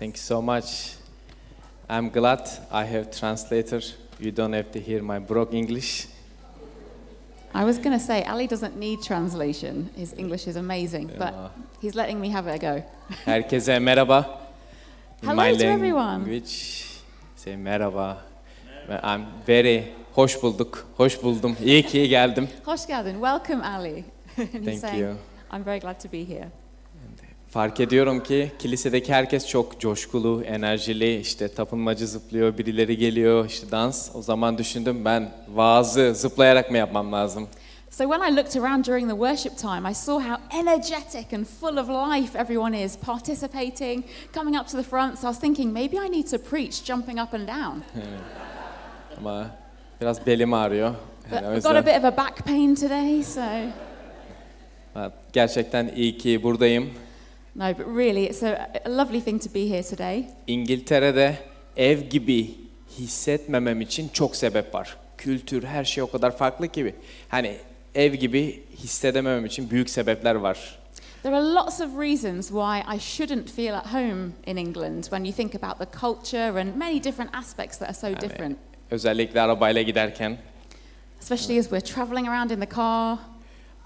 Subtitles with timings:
[0.00, 0.94] Thank you so much.
[1.86, 3.82] I'm glad I have translator.
[4.18, 6.06] You don't have to hear my broke English.
[7.52, 9.90] I was going to say, Ali doesn't need translation.
[9.94, 11.18] His English is amazing, Yeah.
[11.18, 11.34] but
[11.82, 12.82] he's letting me have a go.
[13.26, 14.24] Herkese merhaba.
[15.20, 16.22] Hello my to everyone.
[16.24, 16.86] language,
[17.36, 18.16] say merhaba.
[19.02, 20.86] I'm very hoş bulduk.
[20.96, 21.56] Hoş buldum.
[21.64, 22.48] İyi ki geldim.
[22.64, 23.12] Hoş geldin.
[23.12, 24.04] Welcome, Ali.
[24.36, 25.16] Thank saying, you.
[25.52, 26.48] I'm very glad to be here.
[27.50, 34.10] Fark ediyorum ki kilisedeki herkes çok coşkulu, enerjili, işte tapınmacı zıplıyor, birileri geliyor, işte dans.
[34.14, 37.48] O zaman düşündüm ben vaazı zıplayarak mı yapmam lazım?
[37.90, 41.76] So when I looked around during the worship time, I saw how energetic and full
[41.76, 45.18] of life everyone is, participating, coming up to the front.
[45.18, 47.82] So I was thinking, maybe I need to preach jumping up and down.
[49.18, 49.46] Ama
[50.00, 50.94] biraz belim ağrıyor.
[51.24, 53.40] But Yani o I've got a bit of a back pain today, so
[55.32, 56.90] Gerçekten iyi ki buradayım.
[57.54, 60.24] No, but really, it's a, a lovely thing to be here today.
[60.46, 61.38] İngiltere'de
[61.76, 62.54] ev gibi
[62.98, 64.96] hissetmemem için çok sebep var.
[65.18, 66.94] Kültür, her şey o kadar farklı ki.
[67.28, 67.56] Hani
[67.94, 70.78] ev gibi hissedememem için büyük sebepler var.
[71.22, 75.32] There are lots of reasons why I shouldn't feel at home in England when you
[75.34, 78.58] think about the culture and many different aspects that are so Yani different,
[78.90, 80.38] özellikle arabayla giderken.
[81.20, 83.18] especially as we're traveling around in the car.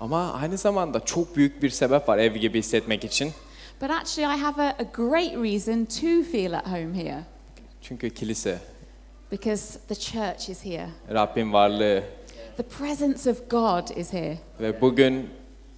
[0.00, 3.32] Ama aynı zamanda çok büyük bir sebep var ev gibi hissetmek için.
[3.80, 7.24] But actually, I have a, a great reason to feel at home here
[7.82, 8.58] Çünkü kilise,
[9.32, 10.88] because the church is here.
[11.12, 12.02] Rabbin varlığı
[12.56, 14.38] The presence of God is here.
[14.60, 15.30] ve bugün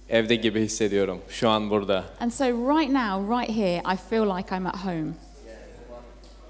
[0.09, 2.03] evde gibi hissediyorum şu an burada.
[2.19, 5.13] And so, right now, right here, I feel like I'm at home.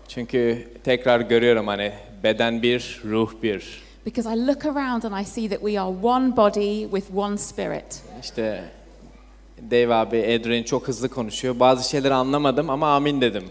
[0.08, 3.81] Çünkü tekrar görüyorum hani beden bir, ruh bir.
[4.06, 8.02] Because I look around and I see that we are one body with one spirit.
[8.22, 8.64] İşte
[9.72, 11.59] Dave abi, Adrian çok hızlı konuşuyor.
[11.59, 13.44] Bazı şeyleri anlamadım ama amin dedim.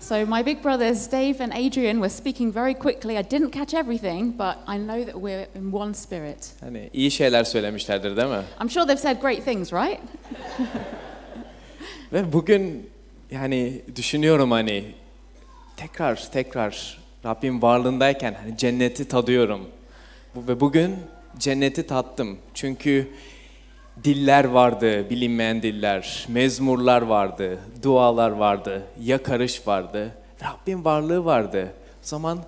[0.00, 3.14] So, my big brothers, Dave and Adrian, were speaking very quickly.
[3.20, 6.50] I didn't catch everything, but I know that we're in one spirit.
[6.60, 8.42] Hani iyi şeyler söylemişlerdir değil mi?
[8.60, 9.98] I'm sure they've said great things, right?
[12.12, 12.90] Ve bugün
[13.30, 14.84] yani düşünüyorum hani
[15.76, 19.68] tekrar tekrar Rabbim varlığındayken hani cenneti tadıyorum.
[20.36, 20.96] Ve bugün
[21.38, 22.38] cenneti tattım.
[22.54, 23.08] Çünkü
[24.04, 30.14] diller vardı, bilinmeyen diller, mezmurlar vardı, dualar vardı, yakarış vardı.
[30.44, 31.72] Rabbim varlığı vardı.
[31.76, 32.38] O zaman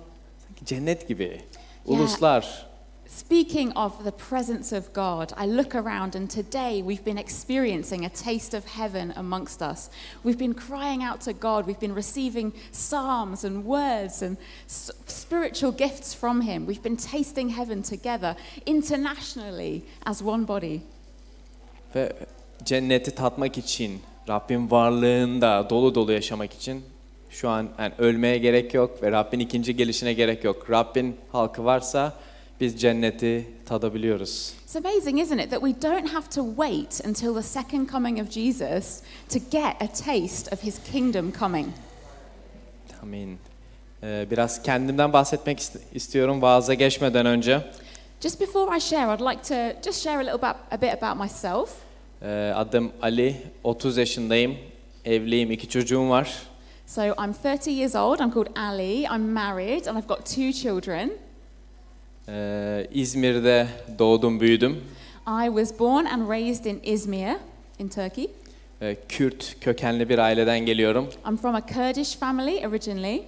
[0.47, 1.41] sanki cennet gibi.
[1.85, 2.65] Uluslar.
[3.07, 8.09] Speaking of the presence of God, I look around and today we've been experiencing a
[8.09, 9.89] taste of heaven amongst us.
[10.25, 11.65] We've been crying out to God.
[11.65, 14.37] We've been receiving psalms and words and
[15.07, 16.65] spiritual gifts from Him.
[16.65, 20.81] We've been tasting heaven together internationally as one body.
[21.95, 22.13] Ve
[22.63, 26.85] cenneti tatmak için, Rabbin varlığında dolu dolu yaşamak için
[27.29, 30.69] şu an yani ölmeye gerek yok ve Rabbin ikinci gelişine gerek yok.
[30.71, 32.13] Rabbin halkı varsa
[32.61, 34.53] biz cenneti tadabiliyoruz.
[34.63, 38.29] It's amazing, isn't it, that we don't have to wait until the second coming of
[38.31, 41.67] Jesus to get a taste of His kingdom coming.
[43.03, 43.37] Amin.
[44.03, 47.61] Ee, biraz kendimden bahsetmek ist- istiyorum vaaza geçmeden önce.
[48.21, 51.21] Just before I share, I'd like to just share a little about, a bit about
[51.21, 51.69] myself.
[52.25, 54.55] Ee, adım Ali, 30 yaşındayım,
[55.05, 56.33] evliyim, iki çocuğum var.
[56.87, 58.19] So I'm 30 years old.
[58.19, 59.01] I'm called Ali.
[59.03, 61.11] I'm married, and I've got two children.
[62.29, 63.67] Ee, İzmir'de
[63.99, 64.83] doğdum, büyüdüm.
[65.43, 67.35] I was born and raised in Izmir,
[67.79, 68.27] in Turkey.
[68.81, 71.09] Ee, Kürt kökenli bir aileden geliyorum.
[71.29, 73.23] I'm from a Kurdish family originally,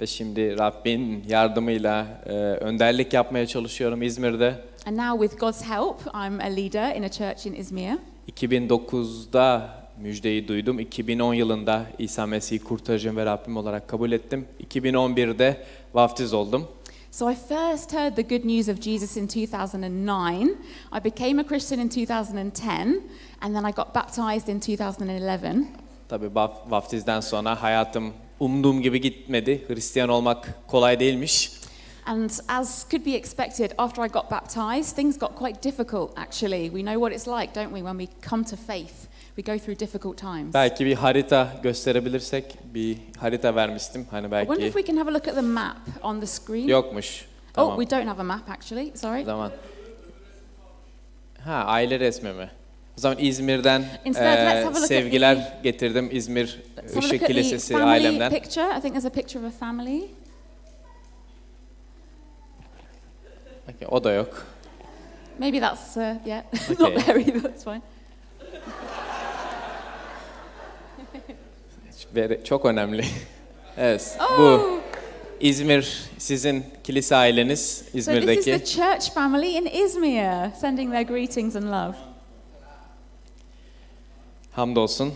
[0.00, 4.54] Ve şimdi Rabbin yardımıyla e, önderlik yapmaya çalışıyorum İzmir'de.
[4.86, 7.98] and now with God's help, I'm a leader in a church in Izmir.
[8.32, 10.80] 2009'da müjdeyi duydum.
[10.80, 14.46] 2010 yılında İsa Mesih'i kurtarıcım ve Rabbim olarak kabul ettim.
[14.70, 15.64] 2011'de
[15.94, 16.68] vaftiz oldum.
[17.10, 20.56] So I first heard the good news of Jesus in 2009.
[21.00, 23.02] I became a Christian in 2010,
[23.40, 25.66] and then I got baptized in 2011.
[26.08, 29.64] Tabii vaf- vaftizden sonra hayatım umduğum gibi gitmedi.
[29.68, 31.52] Hristiyan olmak kolay değilmiş.
[32.08, 36.70] And as could be expected, after I got baptized, things got quite difficult actually.
[36.70, 39.08] We know what it's like, don't we, when we come to faith?
[39.36, 40.54] We go through difficult times.
[40.54, 44.06] Belki bir harita gösterebilirsek bir harita vermiştim.
[44.10, 46.26] Hani I wonder belki if we can have a look at the map on the
[46.26, 46.68] screen.
[46.68, 47.24] yokmuş.
[47.50, 47.80] Oh, Tamam.
[47.80, 49.24] we don't have a map actually, O sorry.
[49.24, 49.50] zaman.
[51.44, 52.50] Ha aile resmi mi?
[52.98, 56.98] O zaman İzmir'den Instead, let's have a look at sevgiler getirdim İzmir Let's have a
[56.98, 58.30] Işık look at the Kilisesi family ailemden.
[58.32, 58.68] picture.
[58.78, 60.02] I think there's a picture of a family.
[63.74, 64.46] Okey, o da yok.
[65.38, 66.94] Maybe that's, uh, yeah, Okay.
[66.94, 67.82] not either, that's fine.
[72.44, 73.04] Çok önemli.
[73.76, 74.38] Evet, Oh!
[74.38, 74.80] bu
[75.40, 78.42] İzmir sizin kilise aileniz So this is İzmir'deki.
[78.58, 81.96] the church family in Izmir sending their greetings and love.
[84.52, 85.12] Hamdolsun.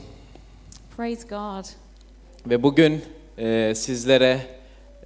[0.97, 1.65] Praise God.
[2.47, 3.05] Ve bugün
[3.39, 4.41] e, sizlere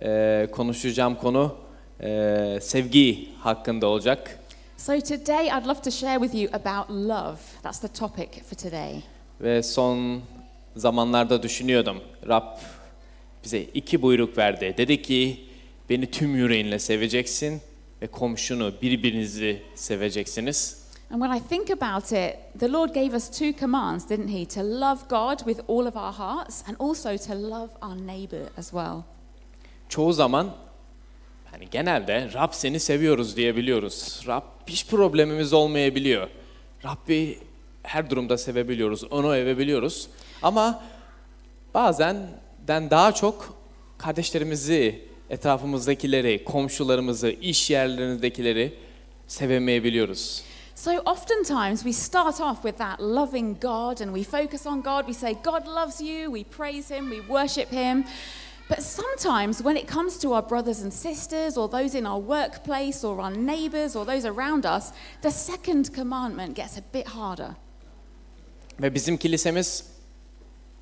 [0.02, 1.56] e, konuşacağım konu
[2.04, 4.38] e, sevgi hakkında olacak.
[4.76, 7.38] So today I'd love to share with you about love.
[7.62, 9.02] That's the topic for today.
[9.40, 10.22] Ve son
[10.76, 12.00] zamanlarda düşünüyordum.
[12.28, 12.58] Rab
[13.44, 14.74] bize iki buyruk verdi.
[14.76, 15.48] Dedi ki
[15.90, 17.60] beni tüm yüreğinle seveceksin
[18.02, 20.84] ve komşunu birbirinizi seveceksiniz.
[21.10, 24.46] And when I think about it, the Lord gave us two commands, didn't He?
[24.46, 28.70] To love God with all of our hearts and also to love our neighbor as
[28.70, 29.02] well.
[29.88, 30.54] Çoğu zaman
[31.54, 34.22] hani genelde Rab seni seviyoruz diyebiliyoruz.
[34.26, 36.28] Rab hiç problemimiz olmayabiliyor.
[36.84, 37.38] Rabbi
[37.82, 40.08] her durumda sevebiliyoruz, onu övebiliyoruz.
[40.42, 40.82] Ama
[41.74, 43.58] bazenden daha çok
[43.98, 48.74] kardeşlerimizi, etrafımızdakileri, komşularımızı, iş yerlerindekileri
[49.26, 50.42] sevemeyebiliyoruz.
[50.74, 55.06] So oftentimes we start off with that loving God and we focus on God.
[55.06, 58.04] We say, God loves you, we praise Him, we worship Him.
[58.70, 63.04] But sometimes when it comes to our brothers and sisters or those in our workplace
[63.04, 67.48] or our neighbors or those around us, the second commandment gets a bit harder.
[68.82, 69.84] Ve bizim kilisemiz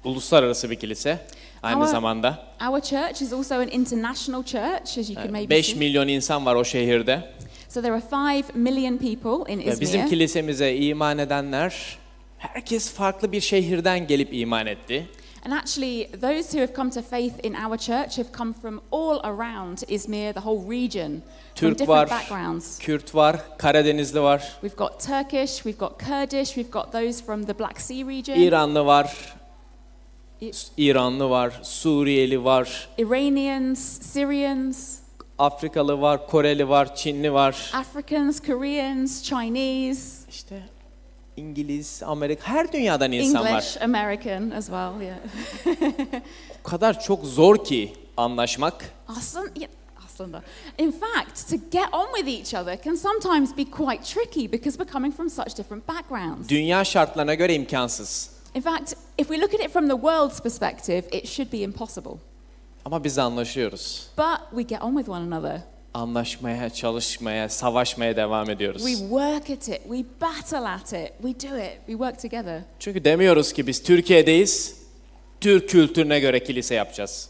[0.05, 1.26] uluslararası bir kilise
[1.62, 2.55] aynı Ama- zamanda.
[2.70, 5.78] Our church is also an international church, as you can maybe 5 see.
[5.78, 7.32] milyon insan var o şehirde.
[7.69, 8.02] So there are
[8.38, 10.11] 5 million people in Ve bizim Izmir.
[10.11, 11.99] kilisemize iman edenler
[12.38, 15.08] herkes farklı bir şehirden gelip iman etti.
[15.44, 19.21] And actually, those who have come to faith in our church have come from all
[19.25, 21.23] around Izmir, the whole region,
[21.56, 22.79] from different var, backgrounds.
[22.79, 27.55] Kürt var, Karadenizli var, We've got Turkish, we've got Kurdish, we've got those from the
[27.55, 29.35] Black Sea region, İranlı var,
[30.41, 34.99] İ- İranlı var, Suriyeli var, Iranians, Syrians,
[35.38, 37.71] Afrikalı var, Koreli var, Çinli var.
[37.75, 40.62] Africans, Koreans, Chinese, İşte
[41.37, 43.49] İngiliz, Amerika, her dünyadan insan var.
[43.50, 45.00] English, American as well.
[45.00, 45.17] Yeah.
[46.64, 48.90] O kadar çok zor ki anlaşmak.
[49.08, 49.50] Aslında,
[50.06, 50.43] aslında.
[50.79, 54.93] In fact, to get on with each other can sometimes be quite tricky because we're
[54.93, 56.49] coming from such different backgrounds.
[56.49, 58.31] Dünya şartlarına göre imkansız.
[58.55, 62.12] In fact, if we look at it from the world's perspective, it should be impossible.
[62.85, 64.08] Ama biz anlaşıyoruz.
[64.19, 65.61] But we get on with one another.
[65.94, 68.83] Anlaşmaya, çalışmaya, savaşmaya devam ediyoruz.
[68.83, 72.62] We work at it, we battle at it, we do it, we work together.
[72.79, 74.83] Çünkü demiyoruz ki biz Türkiye'deyiz,
[75.41, 77.29] Türk kültürüne göre kilise yapacağız.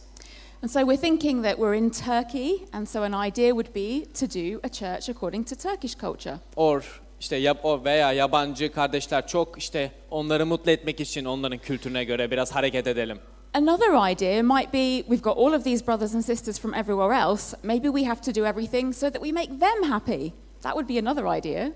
[0.63, 4.27] And so we're thinking that we're in Turkey, and so an idea would be to
[4.27, 6.37] do a church according to Turkish culture.
[6.57, 12.05] Or işte yap o veya yabancı kardeşler çok işte onları mutlu etmek için onların kültürüne
[12.05, 13.19] göre biraz hareket edelim.
[13.55, 17.55] Another idea might be we've got all of these brothers and sisters from everywhere else.
[17.63, 20.33] Maybe we have to do everything so that we make them happy.
[20.63, 21.73] That would be another idea.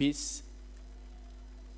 [0.00, 0.42] Biz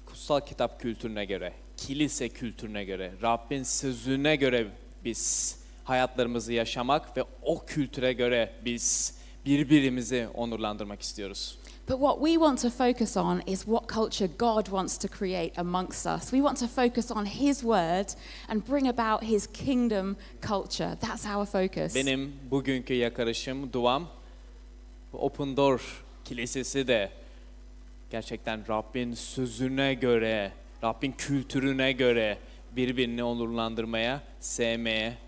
[0.06, 4.66] kutsal kitap kültürüne göre, kilise kültürüne göre, Rabbin sözüne göre
[5.04, 9.14] biz hayatlarımızı yaşamak ve o kültüre göre biz
[9.46, 11.58] birbirimizi onurlandırmak istiyoruz.
[11.90, 16.06] But what we want to focus on is what culture God wants to create amongst
[16.06, 16.30] us.
[16.30, 18.14] We want to focus on His word
[18.48, 20.96] and bring about His kingdom culture.
[21.00, 21.94] That's our focus.
[21.94, 24.08] Benim bugünkü yakarışım, duam,
[25.12, 27.10] Open Door Kilisesi de
[28.10, 30.52] gerçekten Rabbin sözüne göre,
[30.84, 32.38] Rabbin kültürüne göre
[32.76, 35.18] birbirini onurlandırmaya, sevmeye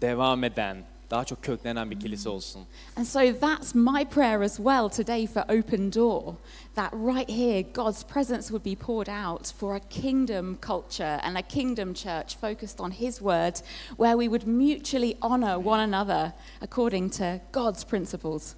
[0.00, 0.76] devam eden,
[1.10, 2.62] daha çok köklenen bir kilise olsun.
[2.96, 6.34] And so that's my prayer as well today for Open Door.
[6.74, 11.42] That right here, God's presence would be poured out for a kingdom culture and a
[11.42, 13.54] kingdom church focused on His word,
[13.96, 18.54] where we would mutually honor one another according to God's principles.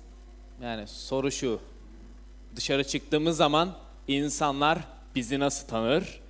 [0.62, 1.60] Yani soru şu,
[2.56, 3.72] dışarı çıktığımız zaman
[4.08, 4.78] insanlar
[5.14, 6.20] bizi nasıl tanır?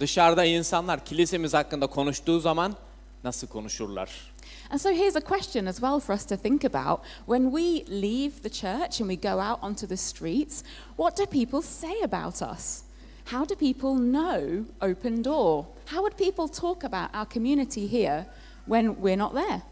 [0.00, 2.76] Dışarıda insanlar kilisemiz hakkında konuştuğu zaman
[3.24, 4.31] nasıl konuşurlar?
[4.72, 7.04] And so here's a question as well for us to think about.
[7.26, 10.64] When we leave the church and we go out onto the streets,
[10.96, 12.84] what do people say about us?
[13.26, 15.66] How do people know Open Door?
[15.84, 18.24] How would people talk about our community here
[18.66, 19.62] when we're not there?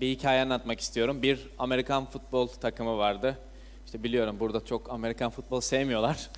[0.00, 1.22] Bir hikaye anlatmak istiyorum.
[1.22, 3.38] Bir Amerikan futbol takımı vardı.
[3.86, 6.30] İşte biliyorum burada çok Amerikan futbol sevmiyorlar.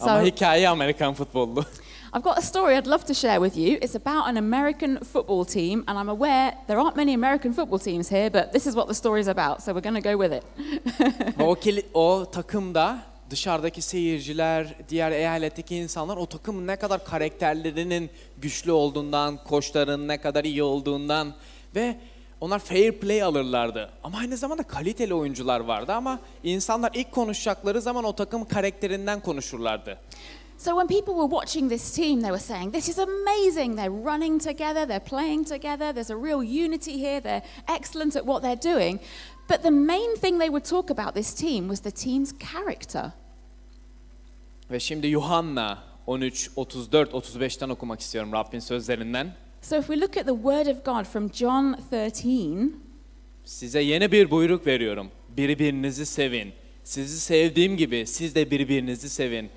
[0.00, 1.64] Ama So- hikaye Amerikan futbollu.
[2.12, 3.78] I've got a story I'd love to share with you.
[3.80, 8.10] It's about an American football team, and I'm aware there aren't many American football teams
[8.10, 10.44] here, but this is what the story's about, so we're going to go with it.
[11.40, 11.56] O,
[11.94, 12.98] o takımda
[13.30, 20.44] dışarıdaki seyirciler, diğer eyaletteki insanlar o takımın ne kadar karakterlerinin güçlü olduğundan, koçların ne kadar
[20.44, 21.34] iyi olduğundan
[21.74, 21.96] Ve
[22.40, 23.90] onlar fair play alırlardı.
[24.04, 29.98] Ama aynı zamanda kaliteli oyuncular vardı ama insanlar ilk konuşacakları zaman o takım karakterinden konuşurlardı.
[30.58, 33.76] So when people were watching this team, they were saying, This is amazing.
[33.76, 38.42] They're running together, they're playing together, there's a real unity here, they're excellent at what
[38.42, 39.00] they're doing.
[39.48, 43.12] But the main thing they would talk about this team was the team's character.
[44.70, 49.34] Ve şimdi Yuhanna 13, 34, 35'ten okumak istiyorum Rabbin sözlerinden.
[49.62, 52.72] So if we look at the word of God from John 13,
[53.44, 55.08] Size yeni bir buyruk veriyorum.
[55.36, 56.52] Birbirinizi sevin.
[56.84, 59.50] Sizi sevdiğim gibi siz de birbirinizi sevin.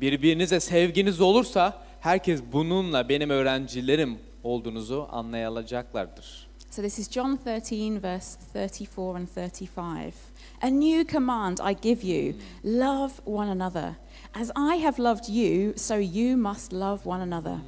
[0.00, 6.48] Birbirinize sevginiz olursa herkes bununla benim öğrencilerim olduğunuzu anlayacaklardır.
[6.70, 10.14] So this is John 13, verse 34 and 35.
[10.62, 12.34] A new command I give you
[12.64, 13.94] love one another.
[14.34, 17.58] As I have loved you, so you must love one another.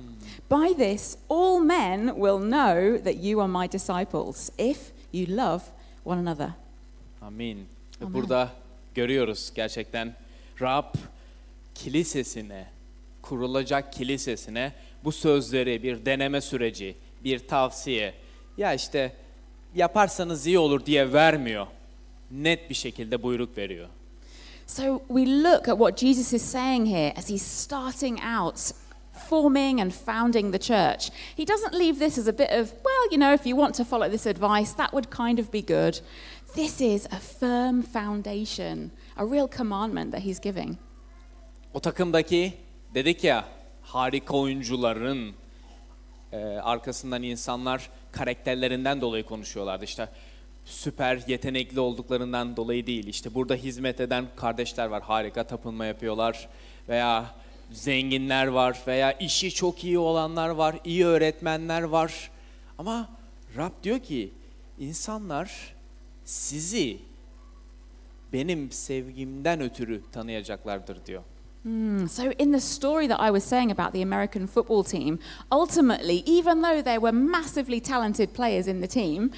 [0.51, 4.79] By this, all men will know that you are my disciples, if
[5.13, 5.63] you love
[6.05, 6.51] one another.
[7.23, 7.67] Amin.
[8.01, 8.15] Amen.
[8.15, 8.51] burada
[8.95, 10.15] görüyoruz gerçekten
[10.61, 10.95] Rab
[11.75, 12.67] kilisesine,
[13.23, 14.73] kurulacak kilisesine
[15.05, 18.15] bu sözleri bir deneme süreci, bir tavsiye,
[18.57, 19.13] ya işte
[19.75, 21.67] yaparsanız iyi olur diye vermiyor.
[22.31, 23.89] Net bir şekilde buyruk veriyor.
[24.67, 28.57] So we look at what Jesus is saying here as he's starting out
[29.29, 31.11] forming and founding the church.
[31.37, 33.85] He doesn't leave this as a bit of, well, you know, if you want to
[33.85, 36.01] follow this advice, that would kind of be good.
[36.55, 40.79] This is a firm foundation, a real commandment that he's giving.
[41.75, 42.53] O takımdaki
[42.95, 43.45] dedik ya
[43.83, 45.35] harika oyuncuların
[46.33, 49.85] e, arkasından insanlar karakterlerinden dolayı konuşuyorlardı.
[49.85, 50.09] İşte
[50.65, 53.07] süper yetenekli olduklarından dolayı değil.
[53.07, 55.03] İşte burada hizmet eden kardeşler var.
[55.03, 56.49] Harika tapınma yapıyorlar.
[56.89, 57.35] Veya
[57.73, 58.83] zenginler var.
[58.87, 60.77] Veya işi çok iyi olanlar var.
[60.85, 62.31] iyi öğretmenler var.
[62.79, 63.09] Ama
[63.57, 64.33] Rab diyor ki
[64.79, 65.75] insanlar
[66.25, 66.99] sizi
[68.33, 71.23] benim sevgimden ötürü tanıyacaklardır diyor.
[71.63, 75.19] Hmm, so, in the story that I was saying about the American football team,
[75.51, 79.31] ultimately, even though there were massively talented players in the team,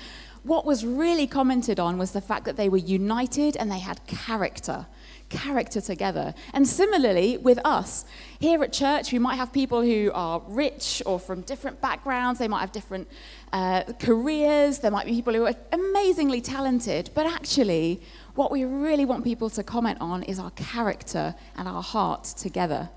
[0.45, 3.99] what was really commented on was the fact that they were united and they had
[4.07, 4.87] character.
[5.29, 6.35] Character together.
[6.55, 8.05] And similarly, with us,
[8.41, 12.49] here at church, we might have people who are rich or from different backgrounds, they
[12.49, 13.09] might have different
[13.53, 18.01] uh, careers, there might be people who are amazingly talented, but actually,
[18.35, 22.89] what we really want people to comment on is our character and our heart together.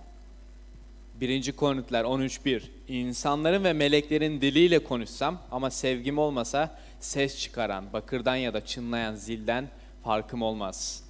[1.21, 1.51] 1.
[1.55, 8.65] Korintiler 13.1 İnsanların ve meleklerin diliyle konuşsam ama sevgim olmasa ses çıkaran, bakırdan ya da
[8.65, 9.69] çınlayan zilden
[10.03, 11.03] farkım olmaz.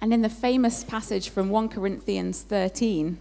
[0.00, 3.18] And in the famous passage from 1 Corinthians 13,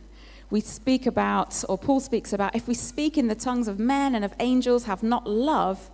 [0.49, 4.15] we speak about, or Paul speaks about, if we speak in the tongues of men
[4.15, 5.89] and of angels, have not love,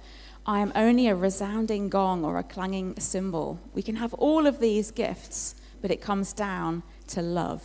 [0.46, 3.60] I am only a resounding gong or a clanging cymbal.
[3.74, 7.62] We can have all of these gifts, but it comes down to love.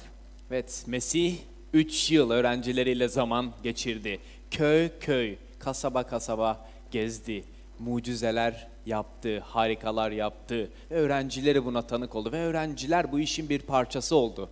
[0.51, 1.37] Evet, Mesih
[1.73, 4.21] 3 yıl öğrencileriyle zaman geçirdi.
[4.51, 7.45] Köy köy, kasaba kasaba gezdi.
[7.79, 10.71] Mucizeler yaptı, harikalar yaptı.
[10.91, 14.51] Ve öğrencileri buna tanık oldu ve öğrenciler bu işin bir parçası oldu.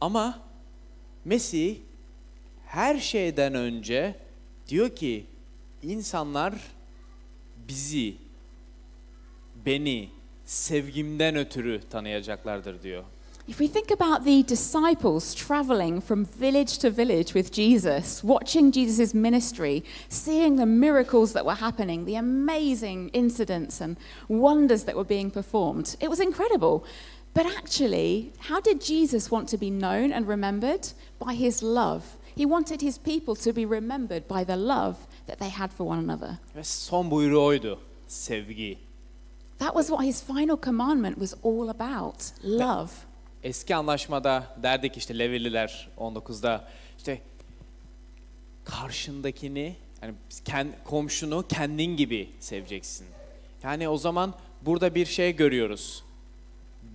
[0.00, 0.38] Ama
[1.24, 1.76] Mesih
[2.66, 4.14] her şeyden önce
[4.68, 5.26] diyor ki
[5.82, 6.54] insanlar
[7.68, 8.14] bizi,
[9.66, 10.08] beni
[10.44, 13.04] sevgimden ötürü tanıyacaklardır diyor.
[13.48, 19.14] If we think about the disciples traveling from village to village with Jesus, watching Jesus'
[19.14, 25.30] ministry, seeing the miracles that were happening, the amazing incidents and wonders that were being
[25.30, 26.84] performed, it was incredible.
[27.34, 30.88] But actually, how did Jesus want to be known and remembered?
[31.20, 32.16] By his love.
[32.34, 36.00] He wanted his people to be remembered by the love that they had for one
[36.00, 36.40] another.
[36.52, 38.78] Ve son buyruğu oydu, sevgi.
[39.58, 43.06] That was what his final commandment was all about love.
[43.46, 46.64] Eski anlaşmada derdik işte Levililer 19'da
[46.98, 47.20] işte
[48.64, 53.06] karşındakini yani kend, komşunu kendin gibi seveceksin.
[53.62, 56.04] Yani o zaman burada bir şey görüyoruz.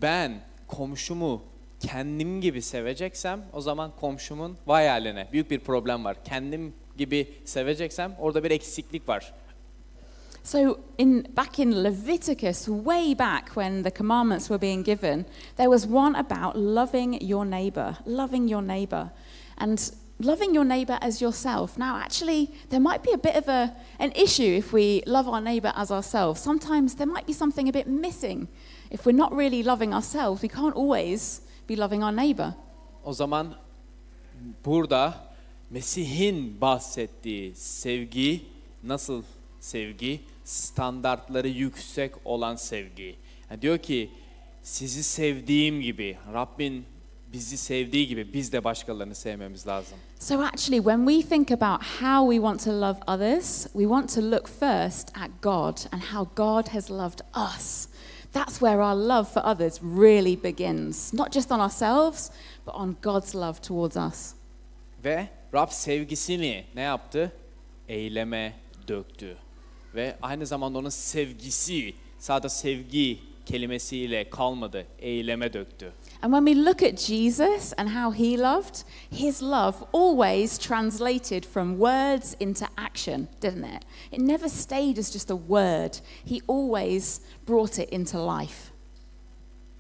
[0.02, 1.42] Ben komşumu
[1.80, 6.18] kendim gibi seveceksem o zaman komşumun vay haline büyük bir problem var.
[6.26, 9.34] Kendim gibi seveceksem orada bir eksiklik var.
[10.44, 15.86] So, in, back in Leviticus, way back when the commandments were being given, there was
[15.86, 19.12] one about loving your neighbor, loving your neighbor,
[19.58, 21.78] and loving your neighbor as yourself.
[21.78, 25.42] Now, actually, there might be a bit of a, an issue if we love our
[25.42, 26.42] neighbor as ourselves.
[26.42, 28.48] Sometimes there might be something a bit missing.
[28.90, 32.56] If we're not really loving ourselves, we can't always be loving our neighbor.
[33.04, 33.54] O zaman
[34.66, 35.14] burada
[35.70, 38.42] Mesih'in bahsettiği sevgi
[38.84, 39.24] nasıl
[39.60, 40.20] sevgi,
[40.52, 43.16] standartları yüksek olan sevgi.
[43.50, 44.10] Yani diyor ki
[44.64, 46.86] sizi sevdiğim gibi, Rabbin
[47.34, 49.98] bizi sevdiği gibi biz de başkalarını sevmemiz lazım.
[50.20, 54.22] So, actually, when we think about how we want to love others, we want to
[54.22, 57.88] look first at God and how God has loved us.
[58.34, 61.14] That's where our love for others really begins.
[61.14, 62.32] Not just on ourselves,
[62.66, 64.34] but on God's love towards us.
[65.04, 67.32] Ve Rab sevgisini ne yaptı?
[67.88, 68.54] Eyleme
[68.88, 69.38] döktü.
[69.96, 75.94] Ve aynı zamanda onun sevgisi sadece sevgi kelimesiyle kalmadı, eyleme döktü.
[76.22, 78.76] And when we look at Jesus and how he loved,
[79.12, 83.84] his love always translated from words into action, didn't it?
[84.12, 85.94] It never stayed as just a word,
[86.30, 88.72] he always brought it into life.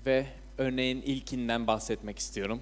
[0.06, 0.26] Ve
[0.58, 2.62] örneğin ilkinden bahsetmek istiyorum.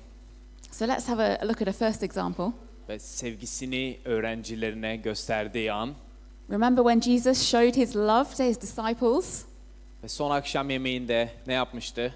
[0.72, 2.46] So let's have a, look at a first example.
[2.90, 5.96] Ve sevgisini öğrencilerine gösterdiği an
[6.50, 9.46] Remember when Jesus showed his love to his disciples?
[10.04, 12.14] ve son akşam yemeğinde ne yapmıştı?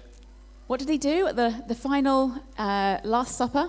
[0.68, 3.66] What did he do at the, the final uh, Last Supper?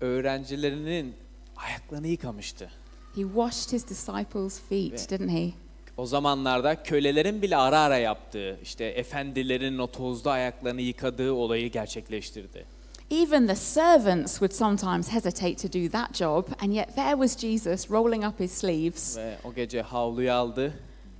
[0.00, 1.14] Öğrencilerinin
[1.56, 2.70] ayaklarını yıkamıştı.
[3.14, 5.10] He washed his disciples' feet, Yeah.
[5.10, 5.52] didn't he?
[5.96, 12.64] O zamanlarda kölelerin bile ara ara yaptığı, işte efendilerin o tozlu ayaklarını yıkadığı olayı gerçekleştirdi.
[13.12, 17.90] Even the servants would sometimes hesitate to do that job, and yet there was Jesus
[17.90, 19.16] rolling up his sleeves.
[19.16, 20.72] Ve o gece havluyu aldı,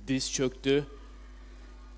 [0.07, 0.87] diz çöktü,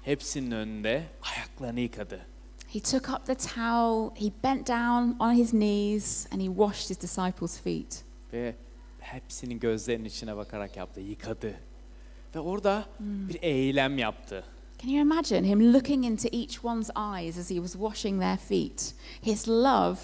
[0.01, 2.25] hepsinin önünde ayaklarını yıkadı.
[2.67, 7.01] He took up the towel, he bent down on his knees, and he washed his
[7.01, 8.03] disciples' feet.
[8.33, 8.55] Ve
[8.99, 11.55] hepsinin gözlerinin içine bakarak yaptı, yıkadı.
[12.35, 14.43] Ve orada bir eylem yaptı.
[14.81, 18.93] Can you imagine him looking into each one's eyes as he was washing their feet?
[19.21, 19.99] His love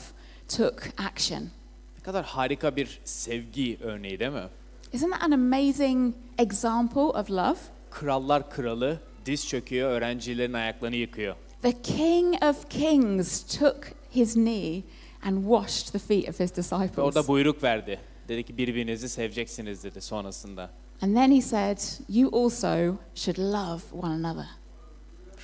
[0.47, 1.49] took action.
[1.97, 4.47] Ne kadar harika bir sevgi örneği değil mi?
[4.93, 7.57] Isn't that an amazing example of love?
[7.91, 11.35] Krallar kralı diz çöküyor, öğrencilerin ayaklarını yıkıyor.
[11.61, 13.77] The King of Kings took
[14.09, 14.83] his knee
[15.23, 16.97] and washed the feet of his Ve disciples.
[17.05, 17.99] orada buyruk verdi.
[18.27, 20.69] Dedi ki birbirinizi seveceksiniz dedi sonrasında.
[21.01, 21.77] And then he said,
[22.09, 24.45] You also should love one another.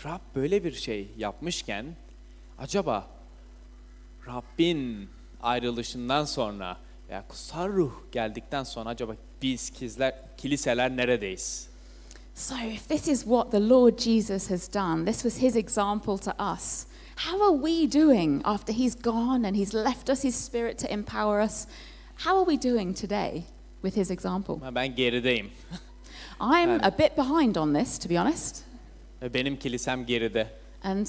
[0.06, 1.86] Rab böyle bir şey yapmışken
[2.58, 3.08] acaba
[4.28, 5.10] Rabbin
[5.42, 6.78] ayrılışından sonra
[7.10, 11.70] veya kutsal ruh geldikten sonra acaba biz kizler, kiliseler neredeyiz?
[12.36, 16.32] So, if this is what the Lord Jesus has done, this was his example to
[16.54, 16.86] us.
[17.16, 21.42] How are we doing after he's gone and he's left us his spirit to empower
[21.42, 21.68] us?
[22.26, 23.44] How are we doing today
[23.82, 24.62] with his example?
[24.72, 25.50] Ben gerideyim.
[26.40, 28.67] I'm a bit behind on this, to be honest.
[29.22, 30.48] Benim kilisem geride.
[30.84, 31.08] And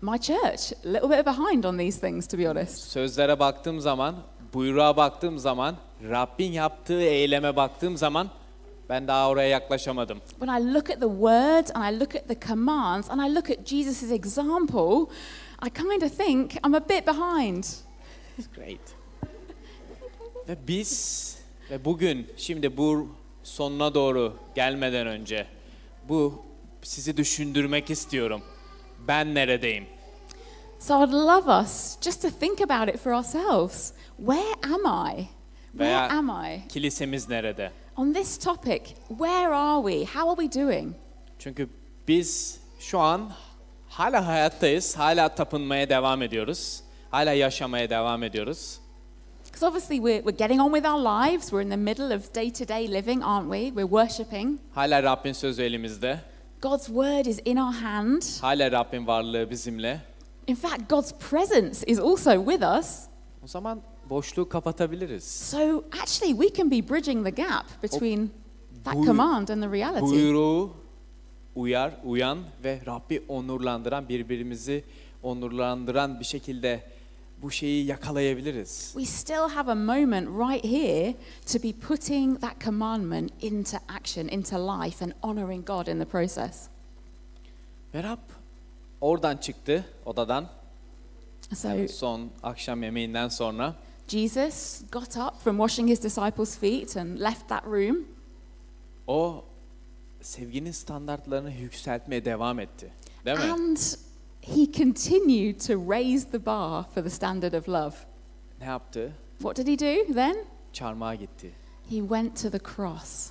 [0.00, 2.78] my church, a little bit behind on these things, to be honest.
[2.78, 4.16] Sözlere baktığım zaman,
[4.54, 5.76] buyruğa baktığım zaman,
[6.10, 8.30] Rabbin yaptığı eyleme baktığım zaman
[8.88, 10.18] ben daha oraya yaklaşamadım.
[10.28, 13.50] When I look at the words and I look at the commands and I look
[13.50, 15.12] at Jesus' example,
[15.66, 17.64] I kind of think I'm a bit behind.
[18.54, 18.80] Great.
[20.48, 21.36] Ve biz
[21.70, 23.08] ve bugün şimdi bu
[23.42, 25.46] sonuna doğru gelmeden önce
[26.08, 26.42] bu
[26.86, 28.42] sizi düşündürmek istiyorum.
[29.08, 29.86] Ben neredeyim?
[30.78, 33.92] So I'd love us just to think about it for ourselves.
[34.16, 35.26] Where am I?
[35.72, 36.68] Where Veya- am I?
[36.68, 37.72] Kilisemiz nerede?
[37.96, 40.04] On this topic, where are we?
[40.04, 40.94] How are we doing?
[41.38, 41.68] Çünkü
[42.08, 43.30] biz şu an
[43.88, 46.80] hala hayattayız, hala tapınmaya devam ediyoruz.
[47.10, 48.78] Hala yaşamaya devam ediyoruz.
[49.44, 51.44] Because obviously we're, we're getting on with our lives.
[51.50, 53.58] We're in the middle of day to day living, aren't we?
[53.70, 54.58] We're worshipping.
[54.74, 56.20] Hala Rabbin sözü elimizde.
[56.66, 58.22] God's word is in our hand.
[58.40, 60.00] Hala Rabbin varlığı bizimle.
[60.46, 63.00] In fact, God's presence is also with us.
[63.44, 65.24] O zaman boşluğu kapatabiliriz.
[65.24, 68.30] So actually, we can be bridging the gap between
[68.84, 70.06] that buy- command and the reality.
[70.06, 70.70] Buyruğu
[71.54, 74.84] uyar, uyan ve Rabbi onurlandıran, birbirimizi
[75.22, 76.82] onurlandıran bir şekilde
[77.46, 78.92] bu şeyi yakalayabiliriz.
[78.92, 81.14] We still have a moment right here
[81.52, 86.66] to be putting that commandment into action, into life, and honoring God in the process.
[87.94, 88.18] Ve Rab
[89.00, 90.48] oradan çıktı odadan
[91.54, 93.74] So son akşam yemeğinden sonra.
[94.08, 98.04] Jesus got up from washing his disciples' feet and left that room.
[99.06, 99.44] O
[100.22, 102.92] sevginin standartlarını yükseltmeye devam etti.
[103.24, 103.52] Değil mi?
[103.52, 103.76] And
[104.46, 107.94] he continued to raise the bar for the standard of love.
[108.60, 109.12] Ne yaptı?
[109.38, 110.36] What did he do then?
[110.72, 111.52] Çarmıha gitti.
[111.90, 113.30] He went to the cross.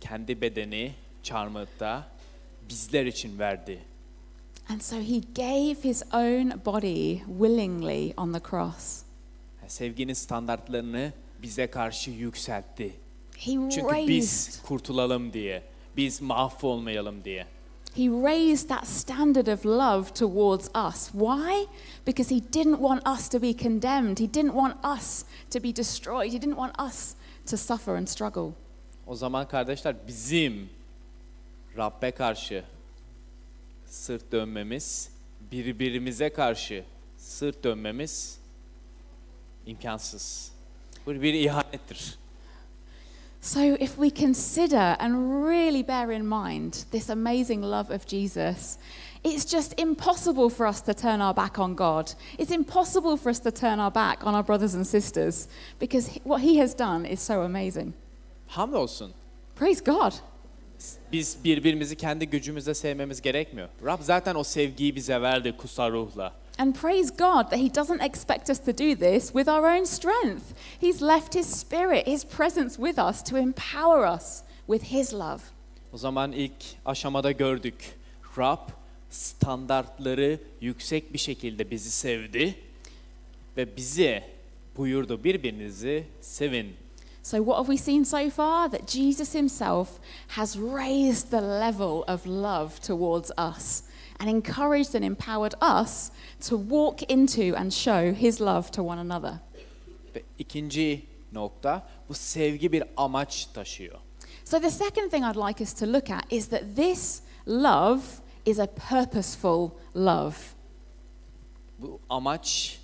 [0.00, 2.08] Kendi bedeni çarmıhta
[2.68, 3.78] bizler için verdi.
[4.68, 9.02] And so he gave his own body willingly on the cross.
[9.68, 11.12] Sevginin standartlarını
[11.42, 12.92] bize karşı yükseltti.
[13.36, 15.62] He Çünkü biz raised, kurtulalım diye.
[15.96, 17.46] Biz mahvolmayalım diye.
[17.94, 21.10] He raised that standard of love towards us.
[21.12, 21.66] Why?
[22.04, 24.18] Because he didn't want us to be condemned.
[24.18, 26.32] He didn't want us to be destroyed.
[26.32, 27.14] He didn't want us
[27.46, 28.52] to suffer and struggle.
[29.06, 30.70] O zaman kardeşler bizim
[31.76, 32.64] Rabbe karşı
[33.86, 35.10] sırt dönmemiz,
[35.52, 36.84] birbirimize karşı
[37.16, 38.38] sırt dönmemiz
[39.66, 40.52] imkansız.
[41.06, 42.18] Bu bir ihanettir.
[43.44, 48.78] So, if we consider and really bear in mind this amazing love of Jesus,
[49.22, 52.14] it's just impossible for us to turn our back on God.
[52.38, 55.46] It's impossible for us to turn our back on our brothers and sisters
[55.78, 57.92] because what He has done is so amazing.
[58.48, 59.12] Hamdolsun.
[59.54, 60.14] Praise God.
[61.12, 63.68] Biz birbirimizi kendi gücümüzle sevmemiz gerekmiyor.
[63.84, 66.32] Rab zaten o sevgiyi bize verdi kutsal ruhla.
[66.58, 70.54] And praise God that He doesn't expect us to do this with our own strength.
[70.78, 75.40] He's left His Spirit, His presence with us to empower us with His love.
[75.92, 76.52] O zaman ilk
[76.84, 77.96] aşamada gördük.
[78.38, 78.68] Rab
[79.10, 82.54] standartları yüksek bir şekilde bizi sevdi
[83.56, 84.30] ve bize
[84.76, 86.76] buyurdu birbirinizi sevin.
[87.22, 88.70] So, what have we seen so far?
[88.70, 89.88] That Jesus himself
[90.28, 93.82] has raised the level of love towards us
[94.20, 96.10] and encouraged and empowered us
[96.48, 99.34] to walk into and show his love to one another.
[100.14, 103.98] Ve ikinci nokta bu sevgi bir amaç taşıyor.
[104.44, 108.02] So, the second thing I'd like us to look at is that this love
[108.46, 110.34] is a purposeful love.
[111.78, 112.78] Bu amaç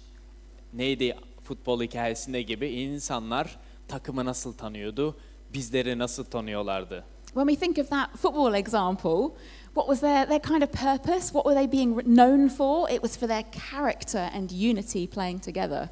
[0.73, 5.17] neydi futbol hikayesinde gibi insanlar takımı nasıl tanıyordu,
[5.55, 7.05] bizleri nasıl tanıyorlardı.
[7.35, 9.37] When we think of that football example,
[9.75, 11.33] what was their, their kind of purpose?
[11.33, 12.91] What were they being known for?
[12.91, 15.89] It was for their character and unity playing together.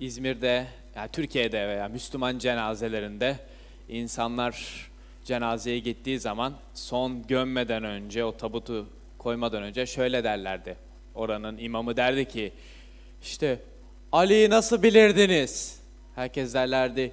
[0.00, 3.36] İzmir'de, yani Türkiye'de veya Müslüman cenazelerinde
[3.88, 4.86] insanlar
[5.24, 8.86] cenazeye gittiği zaman son gömmeden önce, o tabutu
[9.18, 10.76] koymadan önce şöyle derlerdi.
[11.14, 12.52] Oranın imamı derdi ki,
[13.22, 13.58] işte
[14.12, 15.80] Ali'yi nasıl bilirdiniz?
[16.14, 17.12] Herkes derlerdi,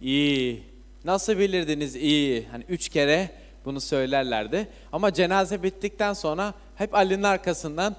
[0.00, 0.62] iyi.
[1.04, 1.96] Nasıl bilirdiniz?
[1.96, 2.46] iyi.
[2.50, 3.30] Hani üç kere
[3.64, 4.68] bunu söylerlerdi.
[4.92, 7.96] Ama cenaze bittikten sonra hep Ali'nin arkasından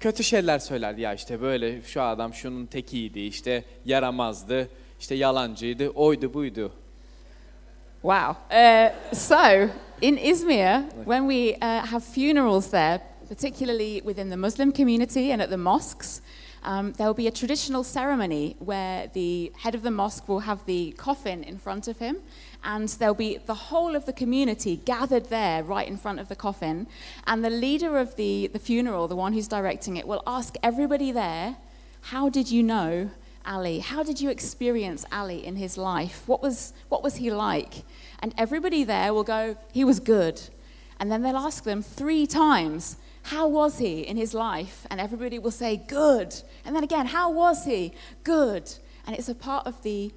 [0.00, 1.00] kötü şeyler söylerdi.
[1.00, 4.68] Ya işte böyle şu adam şunun tekiydi, işte yaramazdı,
[5.00, 6.72] işte yalancıydı, oydu buydu.
[8.02, 8.36] Wow.
[8.50, 9.68] Uh, so,
[10.00, 15.50] in Izmir, when we uh, have funerals there, particularly within the Muslim community and at
[15.50, 16.22] the mosques,
[16.64, 20.64] um, there will be a traditional ceremony where the head of the mosque will have
[20.66, 22.16] the coffin in front of him,
[22.62, 26.36] and there'll be the whole of the community gathered there right in front of the
[26.36, 26.86] coffin.
[27.26, 31.10] And the leader of the, the funeral, the one who's directing it, will ask everybody
[31.12, 31.56] there,
[32.02, 33.10] How did you know
[33.46, 33.78] Ali?
[33.78, 36.24] How did you experience Ali in his life?
[36.26, 37.84] What was, what was he like?
[38.20, 40.40] And everybody there will go, He was good.
[40.98, 44.86] And then they'll ask them three times, How was he in his life?
[44.90, 46.42] And everybody will say, Good.
[46.66, 47.92] And then again, How was he?
[48.22, 48.70] Good.
[49.06, 50.12] And it's a part of the,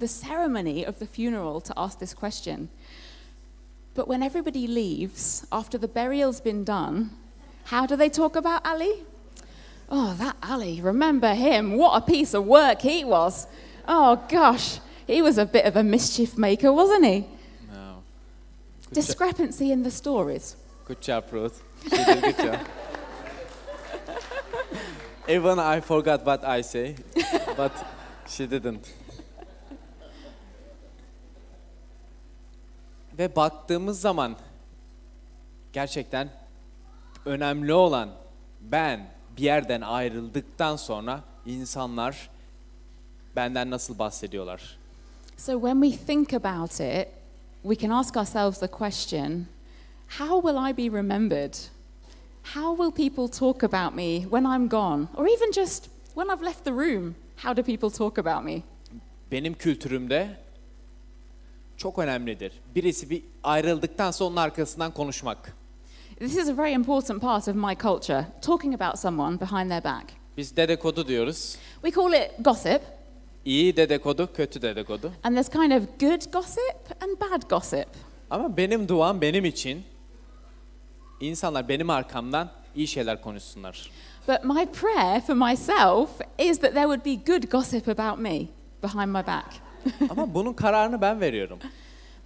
[0.00, 2.70] the ceremony of the funeral to ask this question.
[3.94, 7.10] But when everybody leaves, after the burial's been done,
[7.64, 9.04] how do they talk about Ali?
[9.90, 11.76] Oh, that Ali, remember him?
[11.76, 13.46] What a piece of work he was.
[13.86, 17.26] Oh, gosh, he was a bit of a mischief maker, wasn't he?
[17.72, 18.02] No.
[18.92, 20.56] Discrepancy in the stories.
[20.86, 21.62] Good job, Ruth.
[21.82, 22.60] She did a good job.
[25.28, 26.96] Even I forgot what I say,
[27.56, 27.72] but
[28.28, 28.92] she didn't.
[33.20, 34.36] Ve baktığımız zaman
[35.72, 36.30] gerçekten
[37.24, 38.10] önemli olan
[38.60, 42.30] ben bir yerden ayrıldıktan sonra insanlar
[43.36, 44.78] benden nasıl bahsediyorlar?
[45.36, 47.08] So when we think about it,
[47.62, 49.46] we can ask ourselves the question
[50.18, 51.54] how will I be remembered?
[52.54, 55.08] How will people talk about me when I'm gone?
[55.16, 58.62] Or even just when I've left the room, how do people talk about me?
[59.32, 60.36] benim kültürümde
[61.80, 62.52] çok önemlidir.
[62.74, 65.56] Birisi bir ayrıldıktan sonra onun arkasından konuşmak.
[66.18, 70.04] This is a very important part of my culture, talking about someone behind their back.
[70.36, 71.56] Biz dedikodu diyoruz.
[71.82, 72.82] We call it gossip,
[73.44, 75.12] İyi dedikodu, kötü dedikodu.
[75.22, 77.86] and there's kind of good gossip and bad gossip.
[78.30, 79.82] Ama benim duam benim için
[81.20, 83.90] insanlar benim arkamdan iyi şeyler konuşsunlar.
[84.28, 88.38] But my prayer for myself is that there would be good gossip about me
[88.82, 89.69] behind my back.
[90.10, 91.58] Ama bunun kararını ben veriyorum.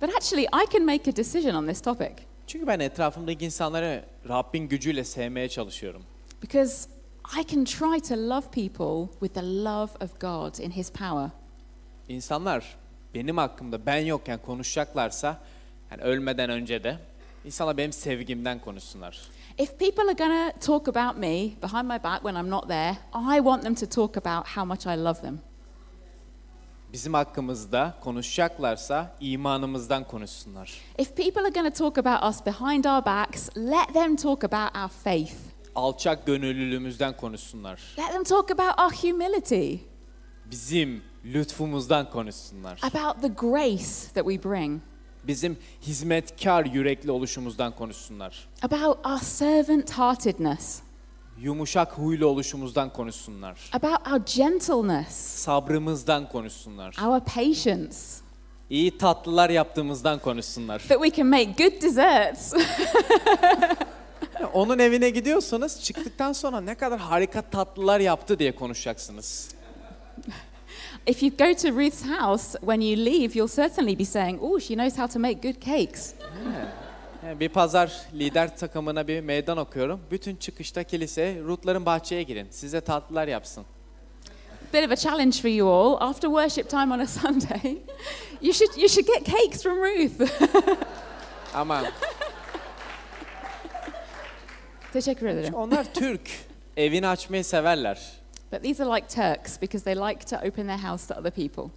[0.02, 2.12] But actually, I can make a decision on this topic
[2.46, 6.02] Çünkü ben etrafımdaki insanları Rabbin gücüyle sevmeye çalışıyorum.
[6.42, 6.88] because
[7.40, 11.30] I can try to love people with the love of God in His power.
[12.08, 12.76] İnsanlar
[13.14, 15.40] benim hakkımda ben yokken konuşacaklarsa
[15.90, 16.98] yani ölmeden önce de
[17.44, 19.20] insanlar benim sevgimden konuşsunlar.
[19.58, 22.96] If people are going to talk about me behind my back when I'm not there,
[23.14, 25.38] I want them to talk about how much I love them.
[26.94, 30.72] Bizim hakkımızda konuşacaklarsa imanımızdan konuşsunlar.
[30.98, 34.76] If people are going to talk about us behind our backs, let them talk about
[34.76, 35.32] our faith.
[35.74, 37.80] Alçak gönüllülüğümüzden konuşsunlar.
[37.98, 39.74] Let them talk about our humility,
[40.50, 42.80] Bizim lütfumuzdan konuşsunlar.
[42.82, 44.82] about the grace that we bring,
[45.26, 48.48] Bizim hizmetkar yürekli oluşumuzdan konuşsunlar.
[48.62, 50.80] about our servant heartedness,
[51.40, 53.70] Yumuşak huylu oluşumuzdan konuşsunlar.
[53.72, 56.96] about our gentleness, Sabrımızdan konuşsunlar.
[57.06, 57.96] our patience,
[58.70, 60.78] İyi tatlılar yaptığımızdan konuşsunlar.
[60.88, 62.52] that we can make good desserts.
[64.52, 69.48] Onun evine gidiyorsanız çıktıktan sonra ne kadar harika tatlılar yaptı diye konuşacaksınız.
[71.06, 74.74] if you go to Ruth's house, when you leave, you'll certainly be saying, Oh, she
[74.74, 76.14] knows how to make good cakes.
[77.24, 80.00] Yani bir pazar lider takımına bir meydan okuyorum.
[80.10, 82.48] Bütün çıkışta kiliseye Rutların bahçeye girin.
[82.50, 83.64] Size tatlılar yapsın.
[84.74, 86.08] Bit of a challenge for you all.
[86.08, 87.78] After worship time on a Sunday,
[88.42, 90.32] you should, you should get cakes from Ruth.
[91.54, 91.82] Ama
[94.92, 95.54] Teşekkür ederim.
[95.54, 96.30] onlar Türk.
[96.76, 98.12] Evini açmayı severler.
[98.52, 101.70] But these are like Turks because they like to open their house to other people.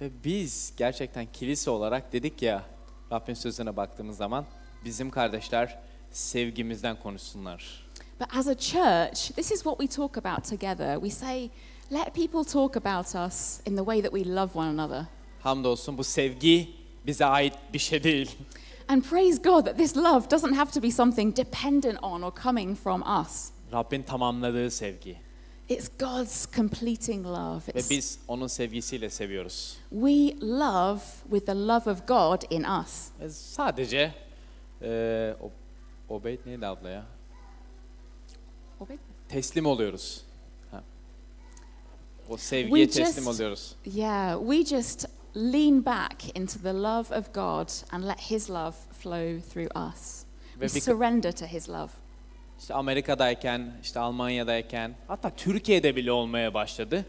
[0.00, 2.62] Ve biz gerçekten kilise olarak dedik ya
[3.14, 4.44] Rabbin sözüne baktığımız zaman
[4.84, 5.78] bizim kardeşler
[6.10, 7.84] sevgimizden konuşsunlar.
[8.20, 10.94] But as a church, this is what we talk about together.
[10.94, 11.50] We say,
[11.92, 15.06] let people talk about us in the way that we love one another.
[15.42, 16.68] Hamdolsun bu sevgi
[17.06, 18.36] bize ait bir şey değil.
[18.88, 22.78] And praise God that this love doesn't have to be something dependent on or coming
[22.78, 23.50] from us.
[23.72, 25.16] Rabbin tamamladığı sevgi.
[25.68, 27.60] It's God's completing love.
[27.68, 29.76] Ve It's, biz onun sevgisiyle seviyoruz.
[29.90, 31.00] we love
[31.30, 33.08] with the love of God in us.
[33.20, 34.14] Ve sadece
[34.82, 35.50] eee o,
[36.14, 37.06] Obeyd neydi abla ya?
[39.28, 40.20] Teslim oluyoruz.
[40.70, 40.82] Ha.
[42.28, 43.74] O sevgiye We teslim just- oluyoruz.
[43.84, 49.40] Yeah, we just lean back into the love of God and let His love flow
[49.40, 50.24] through us.
[50.60, 51.90] Ve We surrender to His love.
[52.64, 57.04] İşte Amerika'dayken, işte Almanya'dayken, hatta Türkiye'de bile olmaya başladı.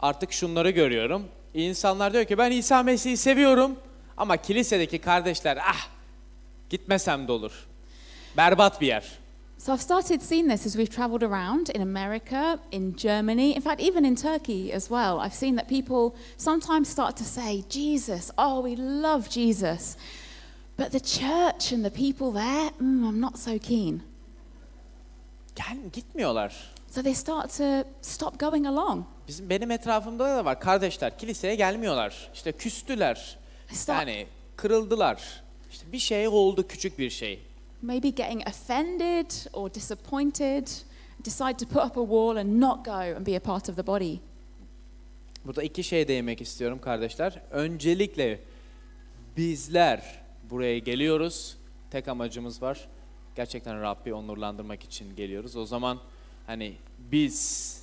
[0.00, 1.28] Artık şunları görüyorum.
[1.54, 3.76] İnsanlar diyor ki ben İsa Mesih'i seviyorum
[4.16, 5.88] ama kilisedeki kardeşler ah
[6.70, 7.66] gitmesem de olur.
[8.36, 9.04] Berbat bir yer.
[9.58, 13.82] So I've started seeing this as we've traveled around in America, in Germany, in fact,
[13.82, 15.26] even in Turkey as well.
[15.26, 19.96] I've seen that people sometimes start to say, Jesus, oh, we love Jesus.
[20.76, 24.02] But the church and the people there, mm, I'm not so keen.
[25.56, 26.72] Gel gitmiyorlar.
[26.90, 29.04] So they start to stop going along.
[29.28, 32.30] Bizim benim etrafımda da var kardeşler kiliseye gelmiyorlar.
[32.34, 33.38] İşte küstüler.
[33.72, 33.94] Stop.
[33.94, 35.42] Yani kırıldılar.
[35.70, 37.42] İşte bir şey oldu küçük bir şey.
[37.82, 40.66] Maybe getting offended or disappointed,
[41.24, 43.86] decide to put up a wall and not go and be a part of the
[43.86, 44.16] body.
[45.44, 47.42] Burada iki şeye değinmek istiyorum kardeşler.
[47.50, 48.40] Öncelikle
[49.36, 51.56] bizler buraya geliyoruz.
[51.90, 52.88] Tek amacımız var.
[53.36, 55.56] Gerçekten Rabbi onurlandırmak için geliyoruz.
[55.56, 55.98] O zaman
[56.46, 57.82] hani biz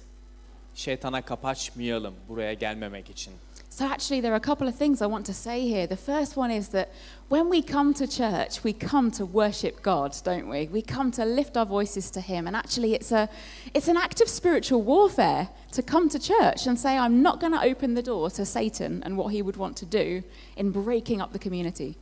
[0.74, 3.34] şeytana kapaçmayalım buraya gelmemek için.
[3.70, 5.88] So, actually, there are a couple of things I want to say here.
[5.88, 6.90] The first one is that
[7.30, 10.68] when we come to church, we come to worship God, don't we?
[10.68, 12.48] We come to lift our voices to Him.
[12.48, 13.30] And actually, it's, a,
[13.74, 17.54] it's an act of spiritual warfare to come to church and say, I'm not going
[17.54, 20.24] to open the door to Satan and what he would want to do
[20.58, 21.96] in breaking up the community.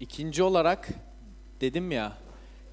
[0.00, 0.88] İkinci olarak
[1.60, 2.12] dedim ya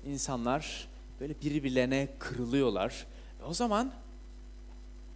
[0.06, 0.88] insanlar
[1.20, 3.06] böyle birbirlerine kırılıyorlar.
[3.48, 3.92] O zaman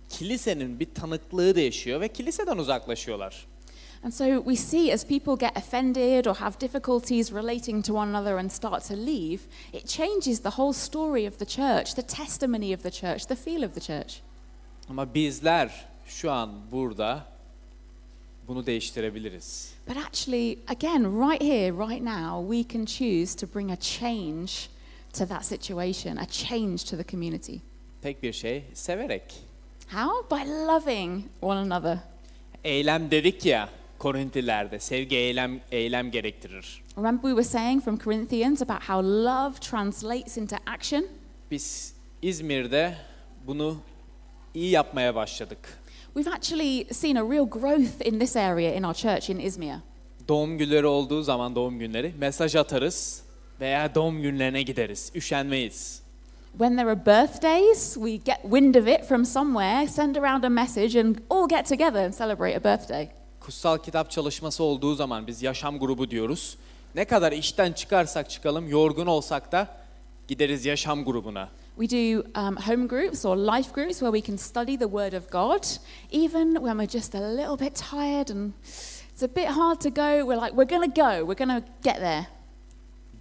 [0.09, 3.47] kilisenin bir tanıklığı değişiyor ve kiliseden uzaklaşıyorlar.
[4.03, 8.37] And so we see as people get offended or have difficulties relating to one another
[8.37, 9.39] and start to leave,
[9.73, 13.63] it changes the whole story of the church, the testimony of the church, the feel
[13.63, 14.21] of the church.
[14.89, 17.25] Ama bizler şu an burada
[18.47, 19.73] bunu değiştirebiliriz.
[19.87, 24.51] But actually, again, right here, right now, we can choose to bring a change
[25.17, 27.61] to that situation, a change to the community.
[28.01, 29.33] Tek bir şey severek.
[29.87, 30.29] How?
[30.31, 31.99] By loving one another.
[32.63, 36.83] Eylem dedik ya Korintilerde sevgi eylem eylem gerektirir.
[36.97, 41.07] Remember, we were saying from Corinthians about how love translates into action?
[41.51, 42.95] Biz İzmir'de
[43.47, 43.77] bunu
[44.53, 45.79] iyi yapmaya başladık.
[46.13, 49.75] We've actually seen a real growth in this area in our church in Izmir.
[50.27, 53.24] Doğum günleri olduğu zaman doğum günleri mesaj atarız
[53.59, 55.11] veya doğum günlerine gideriz.
[55.15, 56.01] Üşenmeyiz.
[56.51, 60.99] When there are birthdays, we get wind of it from somewhere, send around a message,
[60.99, 63.09] and all get together and celebrate a birthday.
[63.39, 66.57] kutsal kitap çalışması olduğu zaman biz yaşam grubu diyoruz.
[66.95, 69.67] Ne kadar işten çıkarsak çıkalım, yorgun olsak da
[70.27, 71.49] gideriz yaşam grubuna.
[71.79, 75.31] We do um, home groups or life groups where we can study the Word of
[75.31, 75.63] God,
[76.11, 78.53] even when we're just a little bit tired and
[79.13, 80.25] it's a bit hard to go.
[80.25, 82.27] We're like, we're going to go, we're going to get there.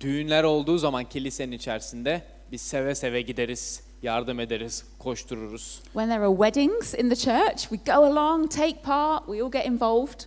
[0.01, 5.81] Düğünler olduğu zaman kilisenin içerisinde biz seve seve gideriz, yardım ederiz, koştururuz.
[5.85, 9.67] When there are weddings in the church, we go along, take part, we all get
[9.67, 10.21] involved.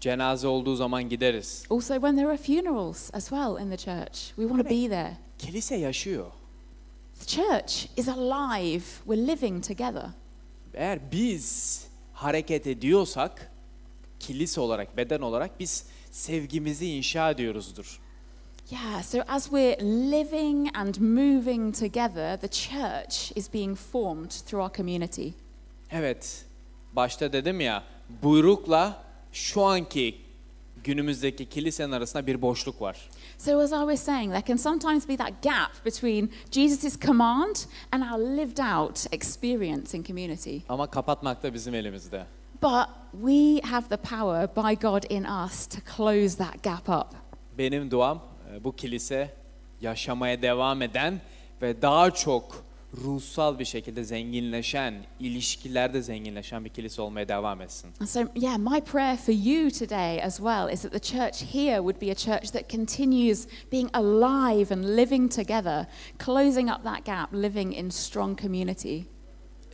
[0.00, 1.64] Cenaze olduğu zaman gideriz.
[1.70, 5.16] Also, when there are funerals as well in the church, we want to be there.
[5.38, 6.26] Kilise yaşıyor.
[7.20, 10.04] The church is alive, we're living together.
[10.74, 13.52] Eğer biz hareket ediyorsak,
[14.20, 18.00] kilise olarak, beden olarak biz sevgimizi inşa ediyoruzdur.
[18.68, 24.72] Yeah, so as we're living and moving together, the church is being formed through our
[24.72, 25.34] community.
[25.90, 26.44] Evet,
[26.92, 27.82] başta dedim ya,
[28.22, 29.02] buyrukla
[29.32, 30.20] şu anki
[30.84, 33.08] günümüzdeki kilisenin arasında bir boşluk var.
[33.38, 37.56] So, as I was saying, there can sometimes be that gap between Jesus' command
[37.92, 40.62] and our lived out experience in community.
[40.68, 42.26] Ama kapatmak da bizim elimizde.
[42.62, 47.14] But we have the power by God in us to close that gap up.
[47.58, 48.20] Benim duam
[48.64, 49.34] bu kilise
[49.80, 51.20] yaşamaya devam eden
[51.62, 57.90] ve daha çok ruhsal bir şekilde zenginleşen, ilişkilerde zenginleşen bir kilise olmaya devam etsin.
[58.06, 62.00] So, yeah, my prayer for you today as well is that the church here would
[62.00, 65.86] be a church that continues being alive and living together,
[66.18, 69.00] closing up that gap, living in strong community.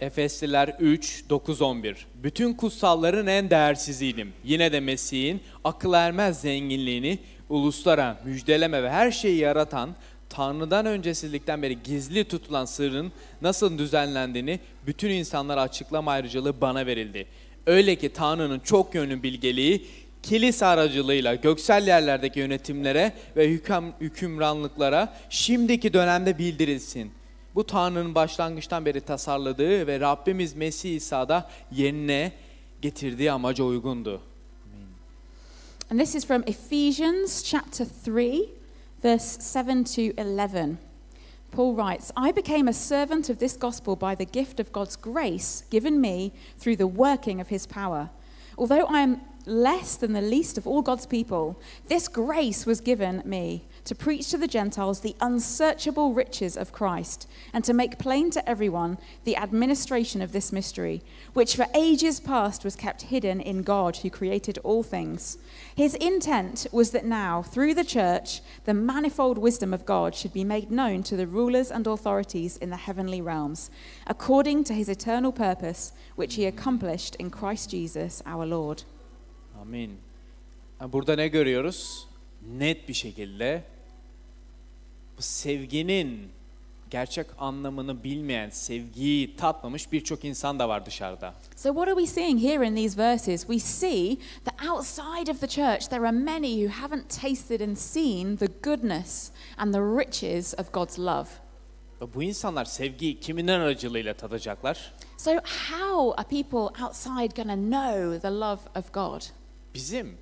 [0.01, 2.07] Efesliler 3, 9, 11.
[2.23, 4.33] Bütün kutsalların en değersiziydim.
[4.45, 7.19] Yine de Mesih'in akıl ermez zenginliğini
[7.53, 9.91] uluslara müjdeleme ve her şeyi yaratan,
[10.29, 13.13] Tanrı'dan öncesizlikten beri gizli tutulan sırrın
[13.43, 17.27] nasıl düzenlendiğini bütün insanlara açıklama ayrıcalığı bana verildi.
[17.67, 19.87] Öyle ki Tanrı'nın çok yönlü bilgeliği
[20.23, 27.13] kilise aracılığıyla göksel yerlerdeki yönetimlere ve hüküm, hükümranlıklara şimdiki dönemde bildirilsin.
[27.55, 32.33] Bu Tanrı'nın başlangıçtan beri tasarladığı ve Rabbimiz Mesih İsa'da yerine
[32.83, 34.32] getirdiği amaca uygundu.
[35.93, 38.49] And this is from Ephesians chapter 3,
[39.03, 40.79] verse 7 to 11.
[41.51, 45.65] Paul writes, I became a servant of this gospel by the gift of God's grace
[45.69, 48.09] given me through the working of his power.
[48.57, 53.21] Although I am less than the least of all God's people, this grace was given
[53.27, 58.31] me to preach to the Gentiles the unsearchable riches of Christ and to make plain
[58.31, 63.63] to everyone the administration of this mystery, which for ages past was kept hidden in
[63.63, 65.37] God who created all things.
[65.75, 70.45] His intent was that now, through the church, the manifold wisdom of God should be
[70.45, 73.71] made known to the rulers and authorities in the heavenly realms,
[74.07, 78.85] according to his eternal purpose, which he accomplished in Christ Jesus our Lord.
[79.61, 79.99] Amin.
[80.81, 82.09] Burada ne görüyoruz?
[82.59, 83.63] Net bir şekilde
[85.23, 86.33] sevginin
[86.93, 91.35] gerçek anlamını bilmeyen, sevgiyi tatmamış birçok insan da var dışarıda.
[91.57, 93.41] So, what are we seeing here in these verses?
[93.41, 98.37] We see that outside of the church, there are many who haven't tasted and seen
[98.37, 101.29] the goodness and the riches of God's love.
[102.01, 104.93] Ve Bu insanlar sevgiyi kimin aracılığıyla tadacaklar?
[105.17, 105.31] So,
[105.71, 109.23] how are people outside going to know the love of God?
[109.75, 110.19] Bizim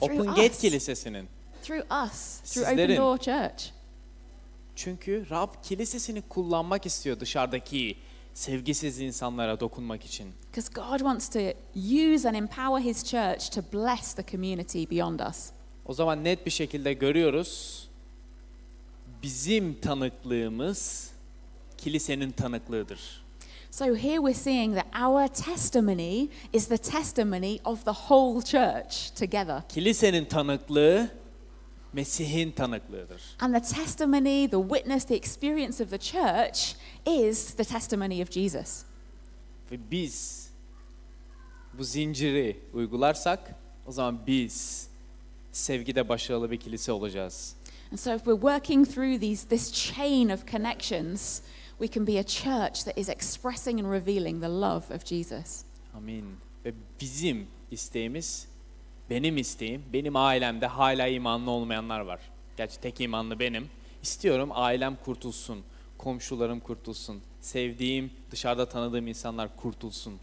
[0.00, 0.58] Through Open Gate.
[0.60, 1.28] Kilisesi'nin.
[1.62, 2.84] Through us, through Sizlerin.
[2.84, 3.75] Open Door Church.
[4.76, 7.96] Çünkü Rab kilisesini kullanmak istiyor dışarıdaki
[8.34, 10.32] sevgisiz insanlara dokunmak için.
[10.46, 11.38] Because God wants to
[11.74, 15.50] use and empower His church to bless the community beyond us.
[15.86, 17.82] O zaman net bir şekilde görüyoruz.
[19.22, 21.10] Bizim tanıklığımız
[21.78, 23.26] kilisenin tanıklığıdır.
[23.70, 29.62] So here we're seeing that our testimony is the testimony of the whole church together.
[29.68, 31.10] Kilisenin tanıklığı
[31.96, 33.22] Mesih'in tanıklığıdır.
[33.40, 36.74] And the testimony, the witness, the experience of the church
[37.06, 38.84] is the testimony of Jesus.
[39.72, 40.48] Ve biz
[41.78, 43.54] bu zinciri uygularsak
[43.86, 44.88] o zaman biz
[45.52, 47.54] sevgide başarılı bir kilise olacağız.
[47.90, 51.40] And so if we're working through these, this chain of connections,
[51.78, 55.64] we can be a church that is expressing and revealing the love of Jesus.
[55.94, 56.24] Amin.
[56.64, 58.48] Ve bizim isteğimiz,
[59.10, 62.20] benim isteğim, benim ailemde hala imanlı olmayanlar var.
[62.56, 63.70] Gerçi tek imanlı benim.
[64.02, 65.64] İstiyorum ailem kurtulsun,
[65.98, 70.18] komşularım kurtulsun, sevdiğim, dışarıda tanıdığım insanlar kurtulsun.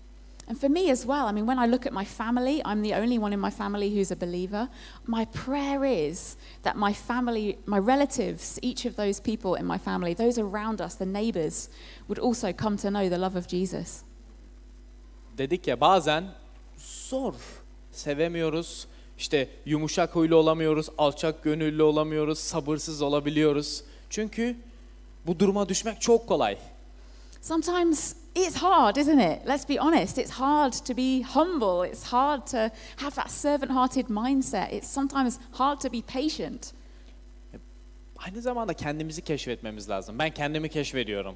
[0.47, 2.93] And for me as well, I mean, when I look at my family, I'm the
[2.95, 4.67] only one in my family who's a believer.
[5.07, 10.13] My prayer is that my family, my relatives, each of those people in my family,
[10.13, 11.69] those around us, the neighbors,
[12.09, 14.03] would also come to know the love of Jesus.
[15.37, 16.25] Dedik ya bazen
[16.77, 17.33] zor.
[17.95, 18.87] Sevemiyoruz.
[19.17, 23.83] İşte yumuşak huylu olamıyoruz, alçak gönüllü olamıyoruz, sabırsız olabiliyoruz.
[24.09, 24.55] Çünkü
[25.27, 26.57] bu duruma düşmek çok kolay.
[27.41, 29.47] Sometimes it's hard, isn't it?
[29.49, 30.17] Let's be honest.
[30.17, 31.89] It's hard to be humble.
[31.89, 32.57] It's hard to
[32.95, 34.73] have that servant hearted mindset.
[34.73, 36.73] It's sometimes hard to be patient.
[38.17, 40.19] Aynı zamanda kendimizi keşfetmemiz lazım.
[40.19, 41.35] Ben kendimi keşfediyorum.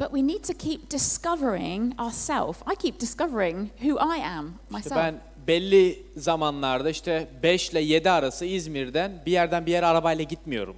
[0.00, 2.56] But we need to keep discovering ourselves.
[2.72, 4.96] I keep discovering who I am İşte myself.
[4.96, 10.76] ben belli zamanlarda işte 5 ile 7 arası İzmir'den bir yerden bir yere arabayla gitmiyorum.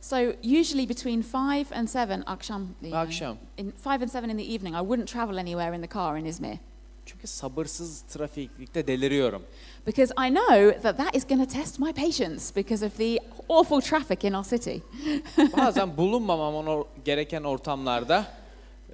[0.00, 0.16] So
[0.60, 3.36] usually between five and seven, akşam, you know, Akşam.
[3.56, 6.24] in five and seven in the evening, I wouldn't travel anywhere in the car in
[6.24, 6.58] Izmir
[7.06, 9.42] Çünkü sabırsız trafikte deliriyorum.
[9.86, 13.80] because I know that that is going to test my patience because of the awful
[13.80, 14.80] traffic in our city.
[15.56, 18.24] Bazen bulunmamam or- gereken ortamlarda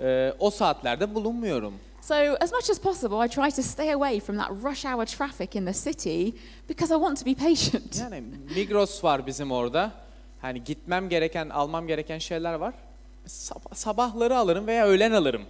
[0.02, 1.74] e, o saatlerde bulunmuyorum.
[2.08, 5.56] So as much as possible, I try to stay away from that rush hour traffic
[5.56, 6.34] in the city
[6.66, 7.96] because I want to be patient.
[8.00, 8.22] Yani
[8.54, 9.92] Migros var bizim orada.
[10.42, 12.74] Hani gitmem gereken, almam gereken şeyler var.
[13.26, 15.42] Sabah, sabahları alırım veya öğlen alırım.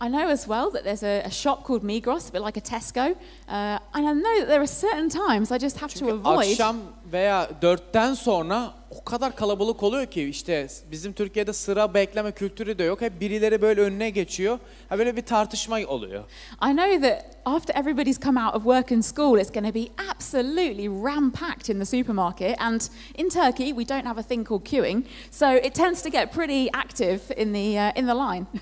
[0.00, 2.60] I know as well that there's a, a shop called Migros, a bit like a
[2.60, 3.16] Tesco,
[3.48, 6.50] uh, and I know that there are certain times I just have to avoid.
[6.50, 6.76] akşam
[7.12, 12.84] veya dörtten sonra o kadar kalabalık oluyor ki işte bizim Türkiye'de sıra bekleme kültürü de
[12.84, 13.00] yok.
[13.00, 14.58] Hep birileri böyle önüne geçiyor.
[14.88, 16.24] Ha böyle bir tartışma oluyor.
[16.70, 19.88] I know that after everybody's come out of work and school, it's going to be
[20.10, 22.60] absolutely ram packed in the supermarket.
[22.60, 22.80] And
[23.14, 26.68] in Turkey, we don't have a thing called queuing, so it tends to get pretty
[26.72, 28.46] active in the uh, in the line.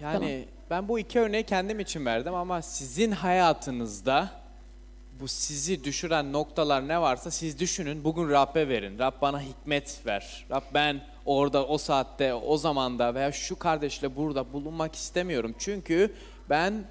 [0.00, 4.30] Yani ben bu iki örneği kendim için verdim ama sizin hayatınızda
[5.20, 8.04] bu sizi düşüren noktalar ne varsa siz düşünün.
[8.04, 8.98] Bugün Rab'be verin.
[8.98, 10.46] Rab bana hikmet ver.
[10.50, 15.54] Rab ben orada o saatte o zamanda veya şu kardeşle burada bulunmak istemiyorum.
[15.58, 16.14] Çünkü
[16.50, 16.84] ben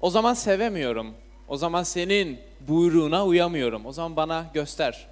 [0.00, 1.14] o zaman sevemiyorum.
[1.48, 3.86] O zaman senin buyruğuna uyamıyorum.
[3.86, 5.09] O zaman bana göster.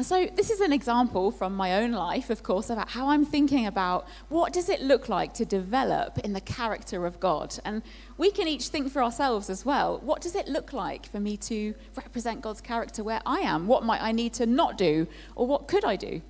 [0.00, 3.26] And so this is an example from my own life, of course, about how I'm
[3.26, 7.58] thinking about what does it look like to develop in the character of God.
[7.66, 7.82] And
[8.16, 10.00] we can each think for ourselves as well.
[10.02, 13.66] What does it look like for me to represent God's character where I am?
[13.66, 16.22] What might I need to not do, or what could I do?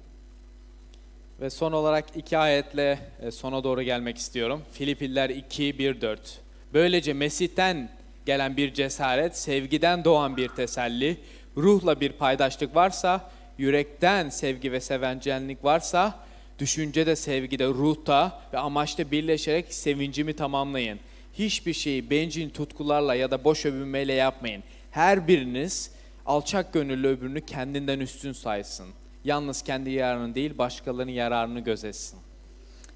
[1.40, 4.62] Ve son olarak iki ayetle e, sona doğru gelmek istiyorum.
[4.72, 6.40] Filipiller 2, 1, 4.
[6.74, 7.88] Böylece Mesih'ten
[8.26, 11.20] gelen bir cesaret, sevgiden doğan bir teselli,
[11.56, 13.30] ruhla bir paydaşlık varsa,
[13.60, 16.18] yürekten sevgi ve sevencenlik varsa,
[16.58, 21.00] düşüncede, sevgide, ruhta ve amaçta birleşerek sevincimi tamamlayın.
[21.34, 24.62] Hiçbir şeyi bencil tutkularla ya da boş övünmeyle yapmayın.
[24.90, 25.90] Her biriniz
[26.26, 28.86] alçak gönüllü öbürünü kendinden üstün saysın.
[29.24, 32.18] Yalnız kendi yararını değil başkalarının yararını gözetsin.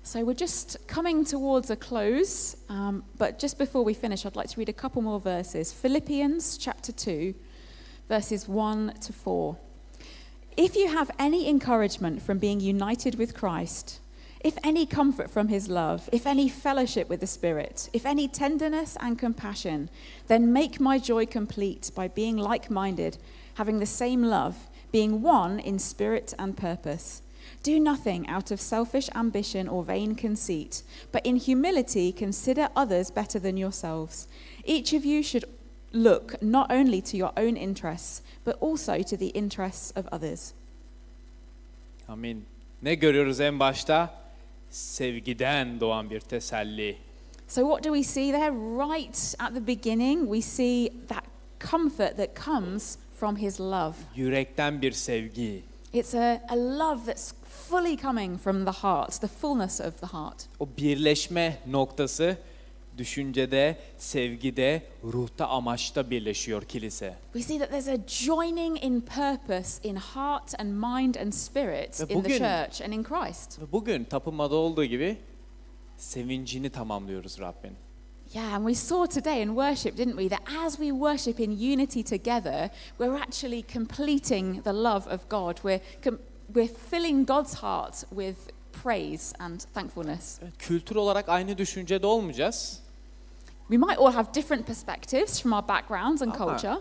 [0.03, 4.55] So we're just coming towards a close, um, but just before we finish, I'd like
[4.55, 5.75] to read a couple more verses.
[5.83, 7.35] Philippians chapter 2,
[8.11, 8.55] verses 1
[9.01, 9.74] to 4.
[10.57, 13.99] If you have any encouragement from being united with Christ,
[14.39, 18.97] if any comfort from his love, if any fellowship with the Spirit, if any tenderness
[19.01, 19.91] and compassion,
[20.29, 23.19] then make my joy complete by being like minded,
[23.55, 27.23] having the same love, being one in spirit and purpose.
[27.65, 33.41] Do nothing out of selfish ambition or vain conceit, but in humility consider others better
[33.41, 34.29] than yourselves.
[34.65, 35.47] Each of you should
[35.95, 40.53] look not only to your own interests, but also to the interests of others.
[42.09, 42.45] Amin.
[42.83, 44.15] Ne görüyoruz en başta?
[44.71, 46.97] Sevgiden doğan bir teselli.
[47.49, 48.51] So, what do we see there?
[48.53, 51.25] Right at the beginning, we see that
[51.71, 53.95] comfort that comes from his love.
[54.17, 55.63] Yürekten bir sevgi.
[55.93, 57.33] It's a, a love that's
[57.71, 60.47] fully coming from the heart, the fullness of the heart.
[60.61, 62.37] O birleşme noktası
[62.99, 67.15] düşüncede, sevgide, ruhta, amaçta birleşiyor kilise.
[67.33, 72.15] We see that there's a joining in purpose in heart and mind and spirit Ve
[72.15, 73.61] in the bugün- church and in Christ.
[73.61, 75.17] Ve bugün tapınmada olduğu gibi
[75.97, 77.73] sevincini tamamlıyoruz Rabbin.
[78.35, 82.03] Yeah, and we saw today in worship, didn't we, that as we worship in unity
[82.05, 85.57] together, we're actually completing the love of God.
[85.63, 86.19] We're, com-
[86.55, 88.37] we're filling God's heart with
[88.83, 90.39] praise and thankfulness.
[90.43, 92.81] Evet, Kültür olarak aynı düşüncede olmayacağız.
[93.71, 96.79] We might all have different perspectives from our backgrounds and Ama- culture,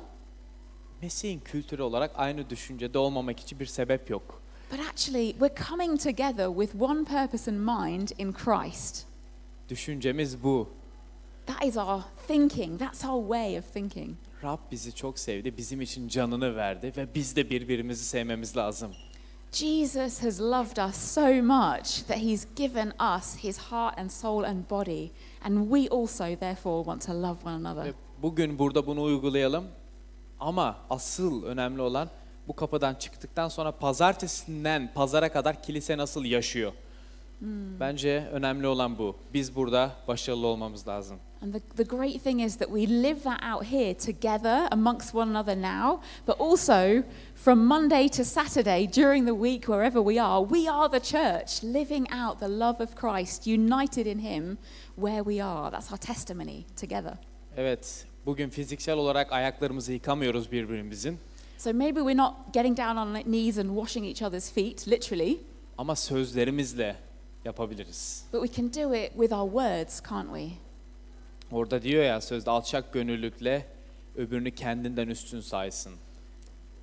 [1.01, 4.41] Mesih'in kültürü olarak aynı düşüncede olmamak için bir sebep yok.
[4.71, 9.05] but actually, we're coming together with one purpose and mind in Christ.
[9.69, 10.69] Düşüncemiz bu.
[11.45, 14.15] That is our thinking, that's our way of thinking.
[14.43, 18.91] Rab bizi çok sevdi, bizim için canını verdi ve biz de birbirimizi sevmemiz lazım.
[19.53, 24.69] Jesus has loved us so much that he's given us his heart and soul and
[24.69, 25.11] body,
[25.43, 27.93] and we also, therefore, want to love one another.
[28.21, 29.65] Bugün burada bunu uygulayalım.
[30.39, 32.09] Ama asıl önemli olan
[32.47, 36.73] bu kapıdan çıktıktan sonra pazartesinden pazara kadar kilise nasıl yaşıyor?
[37.79, 39.15] Bence önemli olan bu.
[39.33, 41.17] Biz burada başarılı olmamız lazım.
[41.43, 45.27] And the, the great thing is that we live that out here together amongst one
[45.27, 47.03] another now, but also
[47.35, 52.09] from Monday to Saturday during the week, wherever we are, we are the church living
[52.09, 54.57] out the love of Christ, united in Him
[54.95, 55.69] where we are.
[55.69, 57.17] That's our testimony together.
[57.57, 61.19] Evet, bugün fiziksel olarak ayaklarımızı yıkamıyoruz birbirimizin.
[61.57, 65.39] So maybe we're not getting down on our knees and washing each other's feet, literally,
[65.77, 66.95] Ama sözlerimizle
[67.45, 68.23] yapabiliriz.
[68.33, 70.63] but we can do it with our words, can't we?
[71.53, 73.65] Orada diyor ya sözde alçak gönüllülükle
[74.15, 75.93] öbürünü kendinden üstün saysın.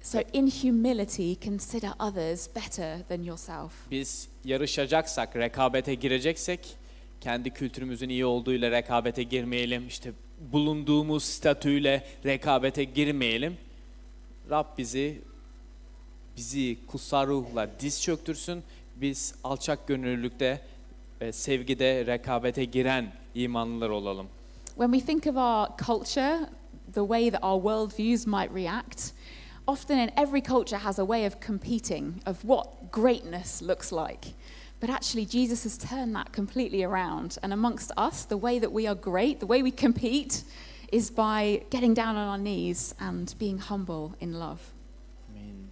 [0.02, 3.72] So in humility, consider others better than yourself.
[3.90, 6.76] Biz yarışacaksak, rekabete gireceksek
[7.20, 9.86] kendi kültürümüzün iyi olduğuyla rekabete girmeyelim.
[9.88, 10.12] İşte
[10.52, 13.56] bulunduğumuz statüyle rekabete girmeyelim.
[14.50, 15.20] Rab bizi
[16.36, 18.62] bizi kutsal ruhla diz çöktürsün.
[18.96, 20.60] Biz alçak gönüllülükte
[21.32, 24.26] sevgide rekabete giren imanlılar olalım.
[24.76, 26.48] When we think of our culture,
[26.92, 29.12] the way that our worldviews might react,
[29.66, 34.34] often in every culture has a way of competing of what greatness looks like.
[34.80, 37.38] But actually, Jesus has turned that completely around.
[37.42, 40.42] And amongst us, the way that we are great, the way we compete,
[40.90, 44.60] is by getting down on our knees and being humble in love.
[45.30, 45.70] Amin.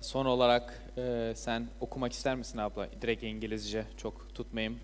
[0.00, 2.88] Son olarak e, sen okumak ister misin abla?
[3.02, 4.80] Direkt İngilizce çok tutmayayım.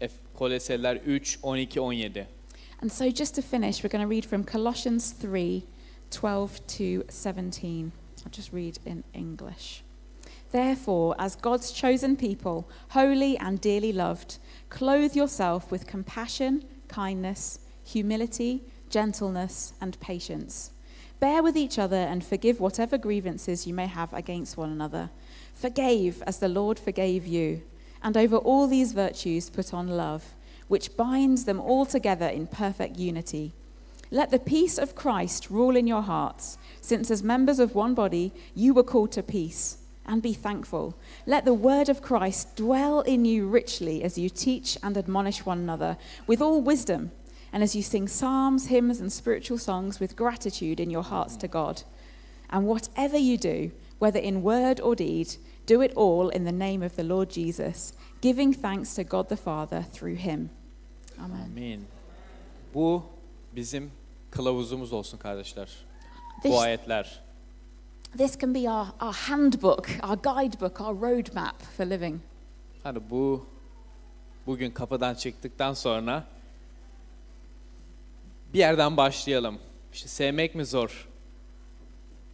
[0.00, 2.28] F Koleseliler 3 12 17.
[2.80, 5.66] And so, just to finish, we're going to read from Colossians 3
[6.10, 7.92] 12 to 17.
[8.24, 9.82] I'll just read in English.
[10.52, 18.62] Therefore, as God's chosen people, holy and dearly loved, clothe yourself with compassion, kindness, humility,
[18.88, 20.72] gentleness, and patience.
[21.18, 25.10] Bear with each other and forgive whatever grievances you may have against one another.
[25.54, 27.62] Forgave as the Lord forgave you.
[28.02, 30.35] And over all these virtues, put on love
[30.68, 33.52] which binds them all together in perfect unity.
[34.10, 38.32] Let the peace of Christ rule in your hearts, since as members of one body
[38.54, 40.96] you were called to peace, and be thankful.
[41.26, 45.58] Let the word of Christ dwell in you richly as you teach and admonish one
[45.58, 45.96] another
[46.26, 47.10] with all wisdom,
[47.52, 51.48] and as you sing psalms, hymns, and spiritual songs with gratitude in your hearts to
[51.48, 51.82] God.
[52.50, 56.82] And whatever you do, whether in word or deed, do it all in the name
[56.82, 60.50] of the Lord Jesus, giving thanks to God the Father through him.
[61.24, 61.40] Amen.
[61.46, 61.84] Amin.
[62.74, 63.02] Bu
[63.52, 63.90] bizim
[64.30, 65.68] kılavuzumuz olsun kardeşler.
[66.42, 67.20] This, Bu ayetler.
[68.18, 72.20] this can be our, our handbook, our guidebook, our roadmap for living.
[72.82, 73.46] Hani bu
[74.46, 76.24] bugün kapıdan çıktıktan sonra
[78.54, 79.58] bir yerden başlayalım.
[79.92, 81.08] İşte sevmek mi zor?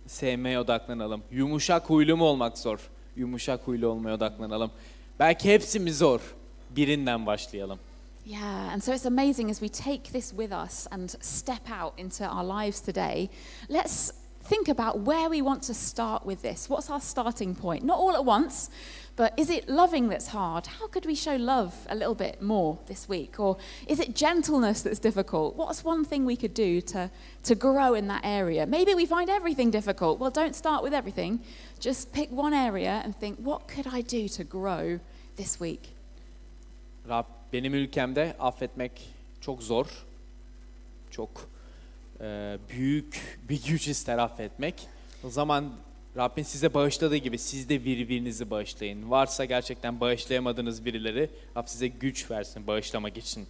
[0.06, 1.22] Sevmeye odaklanalım.
[1.30, 2.90] Yumuşak huylu mu olmak zor?
[3.16, 4.70] Yumuşak huylu olmaya odaklanalım.
[5.18, 6.34] Belki hepsi mi zor?
[6.70, 7.78] Birinden başlayalım.
[8.24, 12.24] Yeah, and so it's amazing as we take this with us and step out into
[12.24, 13.30] our lives today.
[13.68, 14.12] Let's
[14.44, 16.68] think about where we want to start with this.
[16.68, 17.84] What's our starting point?
[17.84, 18.70] Not all at once,
[19.16, 20.66] but is it loving that's hard?
[20.66, 23.40] How could we show love a little bit more this week?
[23.40, 23.56] Or
[23.88, 25.56] is it gentleness that's difficult?
[25.56, 27.10] What's one thing we could do to,
[27.42, 28.66] to grow in that area?
[28.66, 30.20] Maybe we find everything difficult.
[30.20, 31.40] Well, don't start with everything.
[31.80, 35.00] Just pick one area and think, what could I do to grow
[35.36, 35.94] this week?
[37.04, 38.92] Rab benim ülkemde affetmek
[39.40, 39.86] çok zor.
[41.10, 41.48] Çok
[42.20, 44.74] e, büyük bir güç ister affetmek.
[45.24, 45.72] O zaman
[46.16, 49.10] Rabbin size bağışladığı gibi siz de birbirinizi bağışlayın.
[49.10, 53.46] Varsa gerçekten bağışlayamadığınız birileri Rab size güç versin bağışlamak için.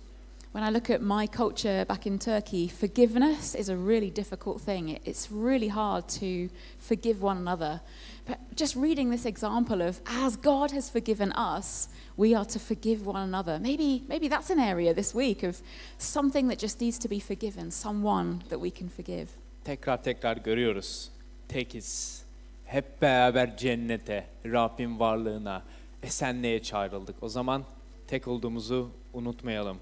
[0.53, 4.91] When I look at my culture back in Turkey, forgiveness is a really difficult thing.
[4.91, 6.55] It- It's really hard to
[6.89, 7.81] forgive one another.
[8.27, 13.07] But just reading this example of as God has forgiven us, we are to forgive
[13.07, 13.59] one another.
[13.59, 15.61] Maybe, maybe that's an area this week of
[15.99, 19.29] something that just needs to be forgiven, someone that we can forgive.
[19.65, 21.11] Tekrar tekrar görüyoruz.
[21.49, 22.23] Tekiz.
[22.65, 25.63] Hep beraber cennete, Rabbin varlığına,
[26.03, 27.23] esenliğe çağrıldık.
[27.23, 27.65] O zaman
[28.07, 29.79] tek olduğumuzu unutmayalım.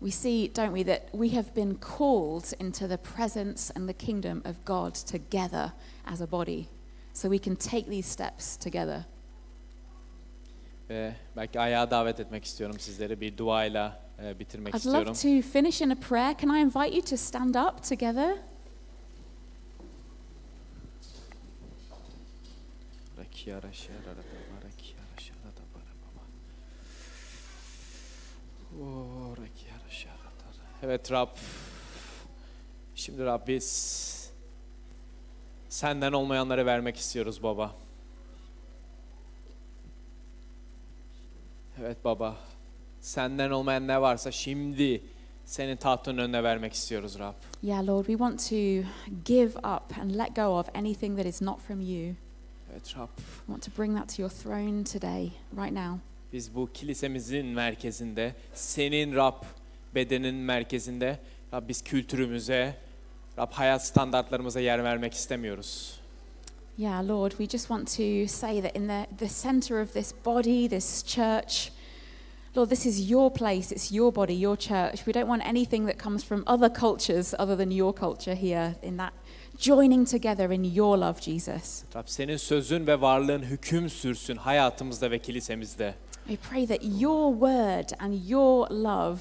[0.00, 4.42] We see, don't we, that we have been called into the presence and the kingdom
[4.44, 5.72] of God together
[6.06, 6.66] as a body.
[7.16, 9.04] So we can take these steps together.
[10.90, 13.20] Ve belki ayağa davet etmek istiyorum sizleri.
[13.20, 15.06] Bir duayla e, bitirmek I'd istiyorum.
[15.08, 16.36] love to finish in a prayer.
[16.38, 18.36] Can I invite you to stand up together?
[30.58, 30.86] Da.
[30.86, 31.28] Evet Rab.
[32.94, 34.15] Şimdi Rab biz
[35.76, 37.74] Senden olmayanları vermek istiyoruz baba.
[41.80, 42.36] Evet baba.
[43.00, 45.02] Senden olmayan ne varsa şimdi
[45.44, 47.34] senin tahtının önüne vermek istiyoruz Rab.
[47.62, 48.56] Yeah, Lord, we want to
[49.24, 52.14] give up and let go of anything that is not from you.
[52.72, 53.08] Evet Rab.
[53.18, 56.00] We want to bring that to your throne today, right now.
[56.32, 59.42] Biz bu kilisemizin merkezinde, senin Rab
[59.94, 61.18] bedenin merkezinde,
[61.54, 62.85] Rab biz kültürümüze,
[63.38, 66.00] Rab hayat standartlarımıza yer vermek istemiyoruz.
[66.78, 70.68] Yeah, Lord, we just want to say that in the, the center of this body,
[70.68, 71.70] this church,
[72.56, 75.06] Lord, this is your place, it's your body, your church.
[75.06, 78.96] We don't want anything that comes from other cultures other than your culture here, in
[78.96, 79.12] that
[79.58, 81.84] joining together in your love, Jesus.
[81.94, 85.94] Rab senin sözün ve varlığın hüküm sürsün hayatımızda ve kilisemizde.
[86.26, 89.18] We pray that your word and your love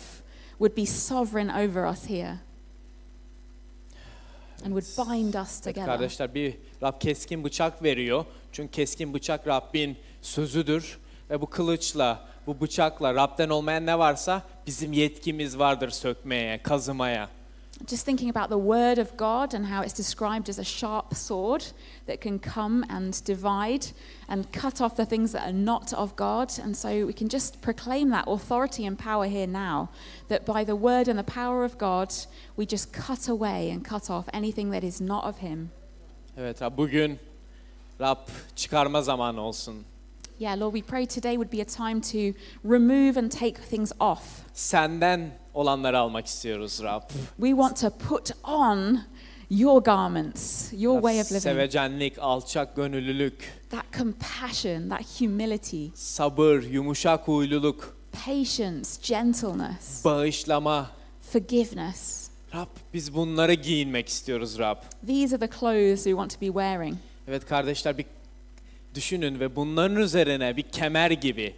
[0.60, 2.40] would be sovereign over us here
[4.66, 5.86] and would bind us Evet together.
[5.86, 6.54] kardeşler bir
[6.84, 8.26] Rab keskin bıçak veriyor.
[8.52, 10.98] Çünkü keskin bıçak Rabbin sözüdür.
[11.30, 17.30] Ve bu kılıçla, bu bıçakla Rab'den olmayan ne varsa bizim yetkimiz vardır sökmeye, kazımaya.
[17.84, 21.66] Just thinking about the word of God and how it's described as a sharp sword
[22.06, 23.88] that can come and divide
[24.30, 26.54] and cut off the things that are not of God.
[26.58, 29.90] And so we can just proclaim that authority and power here now
[30.30, 32.14] that by the word and the power of God,
[32.56, 35.70] we just cut away and cut off anything that is not of Him.
[36.38, 37.20] Evet Rab bugün
[38.02, 38.18] Rab
[38.56, 39.86] çıkarma zamanı olsun.
[40.40, 44.24] Yeah, Lord, we pray today would be a time to remove and take things off.
[44.54, 47.02] Senden olanları almak istiyoruz Rab.
[47.38, 49.00] We want to put on
[49.50, 51.44] your garments, your way of living.
[51.44, 60.92] Sevecenlik, alçak gönüllülük, That compassion, that humility, sabır, yumuşak huyluluk, patience, gentleness, bağışlama.
[61.32, 62.30] forgiveness.
[62.54, 64.78] Rab biz bunları giyinmek istiyoruz Rab.
[65.08, 66.96] These are the clothes we want to be wearing.
[67.28, 68.06] Evet kardeşler bir
[68.96, 71.56] düşünün ve bunların üzerine bir kemer gibi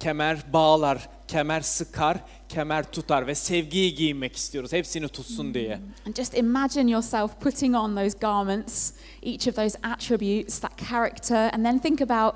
[0.00, 2.18] kemer bağlar, kemer sıkar,
[2.48, 4.72] kemer tutar ve sevgiyi giyinmek istiyoruz.
[4.72, 5.80] Hepsini tutsun diye.
[6.06, 8.92] And just imagine yourself putting on those garments,
[9.22, 12.34] each of those attributes, that character, and then think about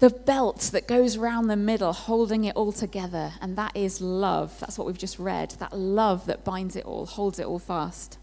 [0.00, 3.32] the belt that goes around the middle, holding it all together.
[3.40, 4.50] And that is love.
[4.60, 5.50] That's what we've just read.
[5.58, 8.18] That love that binds it all, holds it all fast.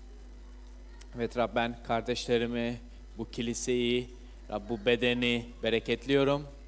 [1.16, 2.80] Evet Rab ben kardeşlerimi,
[3.18, 4.10] bu kiliseyi,
[4.50, 6.59] Rab bu bedeni bereketliyorum.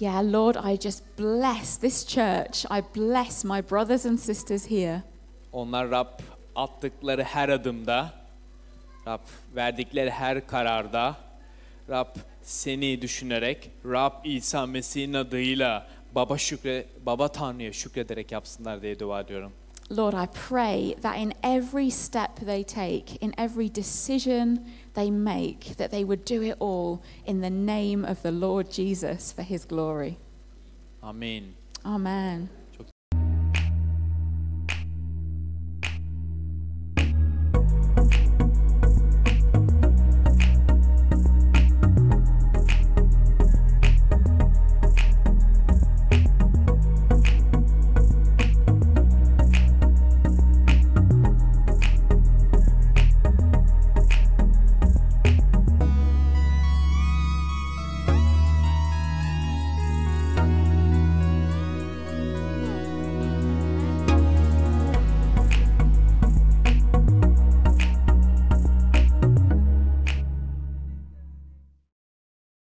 [0.00, 2.64] Yeah, Lord, I just bless this church.
[2.70, 5.02] I bless my brothers and sisters here.
[5.52, 6.06] Onlar Rab
[6.54, 8.12] attıkları her adımda,
[9.06, 9.20] Rab
[9.56, 11.16] verdikleri her kararda,
[11.88, 19.20] Rab seni düşünerek, Rab İsa Mesih'in adıyla Baba şükre, Baba Tanrı'ya şükrederek yapsınlar diye dua
[19.20, 19.52] ediyorum.
[19.90, 24.58] Lord, I pray that in every step they take, in every decision
[24.98, 29.30] they make, that they would do it all in the name of the Lord Jesus
[29.30, 30.18] for his glory.
[31.04, 31.54] Amen.
[31.86, 32.48] Amen.